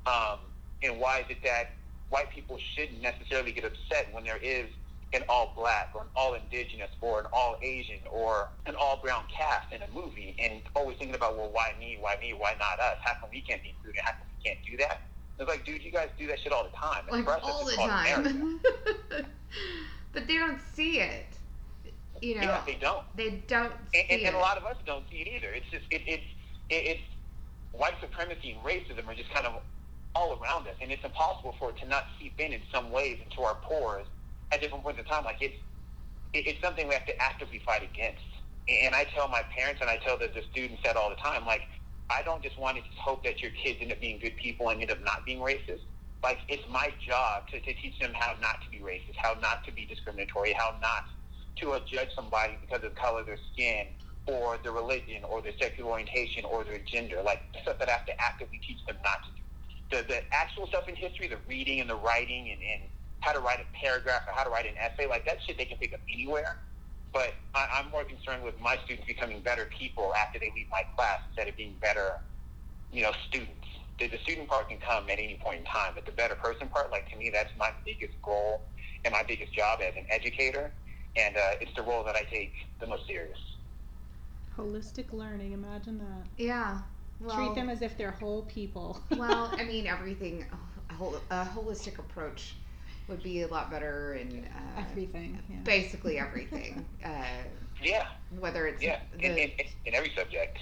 [0.05, 0.39] Um,
[0.81, 1.71] and why is it that
[2.09, 4.65] white people shouldn't necessarily get upset when there is
[5.13, 9.23] an all black or an all indigenous or an all Asian or an all brown
[9.35, 11.97] cast in a movie and always thinking about, well, why me?
[11.99, 12.33] Why me?
[12.33, 12.97] Why not us?
[13.03, 14.01] How come we can't be included?
[14.03, 15.01] How come we can't do that?
[15.39, 17.03] It's like, dude, you guys do that shit all the time.
[17.07, 18.59] And like for us, all the time.
[20.13, 21.25] but they don't see it.
[22.21, 23.03] You know, Yeah, they don't.
[23.15, 24.25] they don't see and, and, it.
[24.25, 25.47] and a lot of us don't see it either.
[25.53, 26.23] It's just it, it's
[26.69, 27.01] it, it's
[27.71, 29.53] white supremacy and racism are just kind of
[30.15, 33.17] all around us, and it's impossible for it to not seep in in some ways
[33.23, 34.05] into our pores
[34.51, 35.23] at different points in time.
[35.25, 35.57] Like it's
[36.33, 38.21] it, it's something we have to actively fight against.
[38.69, 41.45] And I tell my parents and I tell the, the students that all the time,
[41.45, 41.61] like
[42.09, 44.69] I don't just want to just hope that your kids end up being good people
[44.69, 45.85] and end up not being racist.
[46.23, 49.63] Like it's my job to, to teach them how not to be racist, how not
[49.65, 51.05] to be discriminatory, how not
[51.61, 53.87] to judge somebody because of the color of their skin
[54.27, 57.21] or their religion or their sexual orientation or their gender.
[57.23, 59.43] Like stuff that I have to actively teach them not to do.
[59.89, 62.89] The, the actual stuff in history, the reading and the writing and, and
[63.21, 65.65] how to write a paragraph or how to write an essay, like that shit they
[65.65, 66.57] can pick up anywhere.
[67.11, 70.83] But I, I'm more concerned with my students becoming better people after they leave my
[70.95, 72.13] class instead of being better,
[72.91, 73.53] you know, students.
[73.99, 76.67] The, the student part can come at any point in time, but the better person
[76.69, 78.61] part, like to me, that's my biggest goal
[79.03, 80.71] and my biggest job as an educator,
[81.15, 83.37] and uh, it's the role that I take the most serious.
[84.57, 85.53] Holistic learning.
[85.53, 86.27] Imagine that.
[86.37, 86.79] yeah.
[87.21, 89.01] Well, Treat them as if they're whole people.
[89.17, 90.45] well, I mean, everything,
[90.89, 92.55] a, whole, a holistic approach
[93.09, 95.39] would be a lot better in uh, Everything.
[95.49, 95.57] Yeah.
[95.65, 96.85] basically everything.
[97.03, 97.09] uh,
[97.81, 98.03] Yeah,
[98.39, 100.59] whether it's yeah, the, in, in, in every subject.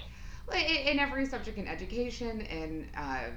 [0.52, 3.30] In, in every subject in education and uh,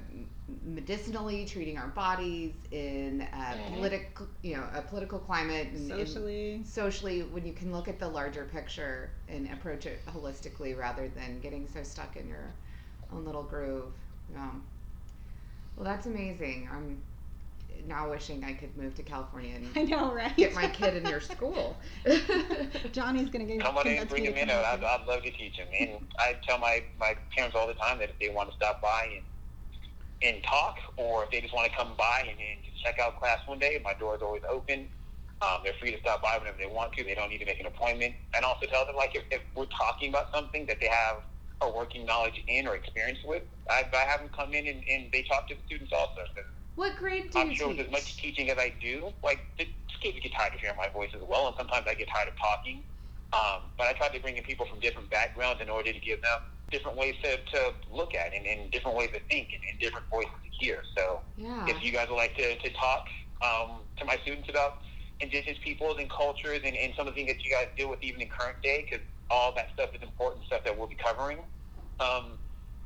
[0.65, 3.73] medicinally treating our bodies in uh, Mhm.
[3.73, 6.63] political you know a political climate and, and Socially.
[6.63, 11.39] socially when you can look at the larger picture and approach it holistically rather than
[11.39, 12.53] getting so stuck in your
[13.13, 13.93] own little groove
[14.37, 14.63] um,
[15.75, 17.01] well that's amazing i'm
[17.87, 20.35] now wishing i could move to california and I know, right?
[20.35, 21.77] get my kid in your school
[22.91, 23.61] Johnny's gonna get.
[23.61, 24.49] Come on in, bring me them to in.
[24.49, 24.83] I'd.
[24.83, 25.67] I'd love to teach them.
[25.79, 28.81] And I tell my, my parents all the time that if they want to stop
[28.81, 29.23] by and
[30.23, 33.39] and talk, or if they just want to come by and, and check out class
[33.47, 34.87] one day, my door is always open.
[35.41, 37.03] Um, they're free to stop by whenever they want to.
[37.03, 38.13] They don't need to make an appointment.
[38.35, 41.25] And also tell them like if, if we're talking about something that they have
[41.61, 45.09] a working knowledge in or experience with, I, I have them come in and, and
[45.11, 46.21] they talk to the students also.
[46.75, 49.39] What grade do I'm you sure with teach as much teaching as I do, like
[49.57, 49.67] the
[50.01, 52.37] kids get tired of hearing my voice as well, and sometimes I get tired of
[52.37, 52.83] talking.
[53.33, 56.21] Um, but I try to bring in people from different backgrounds in order to give
[56.21, 59.79] them different ways to, to look at and, and different ways to think and, and
[59.79, 60.83] different voices to hear.
[60.97, 63.05] So yeah if you guys would like to, to talk
[63.41, 64.79] um, to my students about
[65.21, 67.99] indigenous peoples and cultures and, and some of the things that you guys deal with
[68.01, 71.39] even in current day, because all that stuff is important stuff that we'll be covering,
[71.99, 72.37] um,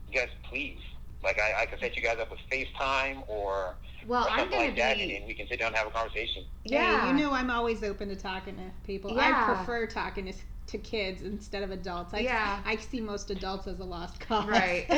[0.07, 0.79] you guys please.
[1.25, 3.75] Like I, I can set you guys up with FaceTime or
[4.07, 5.75] well or i'm something gonna like that, be and, and we can sit down and
[5.77, 6.45] have a conversation.
[6.63, 9.11] yeah Hey, you know I'm always open to talking to people.
[9.15, 9.43] Yeah.
[9.49, 10.33] I prefer talking to,
[10.67, 12.13] to kids instead of adults.
[12.13, 12.59] I, Yeah.
[12.65, 14.47] I see most adults as a lost cause.
[14.47, 14.85] Right.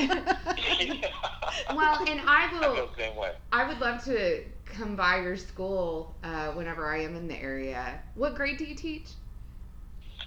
[1.76, 3.32] well and i I will feel the same way.
[3.52, 8.00] I would love to come by your school uh, whenever I am in the area.
[8.16, 9.12] What grade do you teach?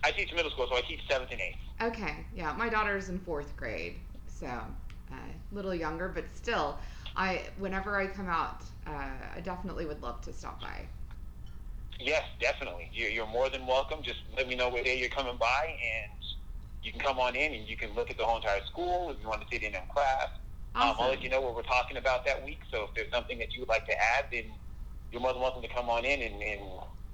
[0.03, 1.59] I teach middle school, so I teach seventh and eighth.
[1.83, 3.97] Okay, yeah, my daughter's in fourth grade,
[4.29, 4.49] so
[5.13, 6.79] uh, a little younger, but still,
[7.17, 8.91] I whenever I come out, uh,
[9.37, 10.87] I definitely would love to stop by.
[11.99, 12.89] Yes, definitely.
[12.93, 14.03] You're, you're more than welcome.
[14.03, 16.25] Just let me know what day you're coming by, and
[16.83, 19.17] you can come on in and you can look at the whole entire school if
[19.23, 20.29] you want to sit in on class.
[20.75, 22.61] Um, I'll let you know what we're talking about that week.
[22.71, 24.45] So if there's something that you would like to add, then
[25.13, 26.43] you're more than welcome to come on in and.
[26.43, 26.61] and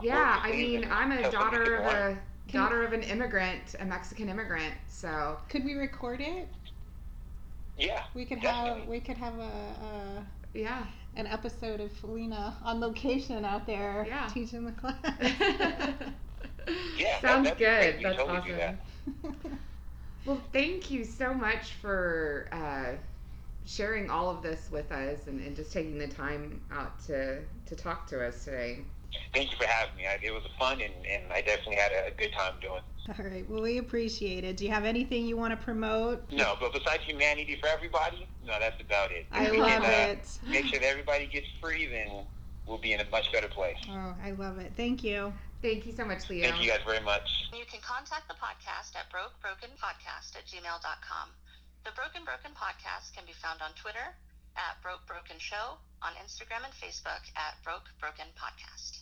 [0.03, 2.19] Yeah, I mean, I'm a daughter of a
[2.53, 4.75] daughter of an immigrant, a Mexican immigrant.
[4.87, 6.49] So Could we record it?
[7.79, 8.03] Yeah.
[8.15, 10.85] We could have we could have a, a yeah,
[11.17, 14.29] an episode of Felina on location out there Yeah.
[14.33, 14.97] teaching the class.
[16.99, 18.01] Yeah, sounds that'd good.
[18.01, 18.03] great.
[18.03, 18.57] That's totally awesome.
[18.57, 18.79] that.
[20.25, 22.97] Well, thank you so much for uh,
[23.65, 27.77] sharing all of this with us and, and just taking the time out to to
[27.77, 28.81] talk to us today.
[29.33, 30.07] Thank you for having me.
[30.07, 32.96] I, it was fun, and, and I definitely had a, a good time doing it.
[33.19, 33.49] All right.
[33.49, 34.57] Well, we appreciate it.
[34.57, 36.31] Do you have anything you want to promote?
[36.33, 39.27] No, but besides humanity for everybody, no, that's about it.
[39.33, 40.39] I If we love can, uh, it.
[40.49, 42.25] Make sure that everybody gets free, then
[42.67, 43.79] we'll be in a much better place.
[43.89, 44.73] Oh, I love it.
[44.77, 45.33] Thank you.
[45.63, 46.49] Thank you so much, Leo.
[46.49, 47.49] Thank you guys very much.
[47.53, 51.29] You can contact the podcast at brokebrokenpodcast at gmail.com.
[51.85, 54.15] The Broken Broken Podcast can be found on Twitter
[54.57, 58.95] at Broke Broken Show, on Instagram and Facebook at Broke Broken Podcast.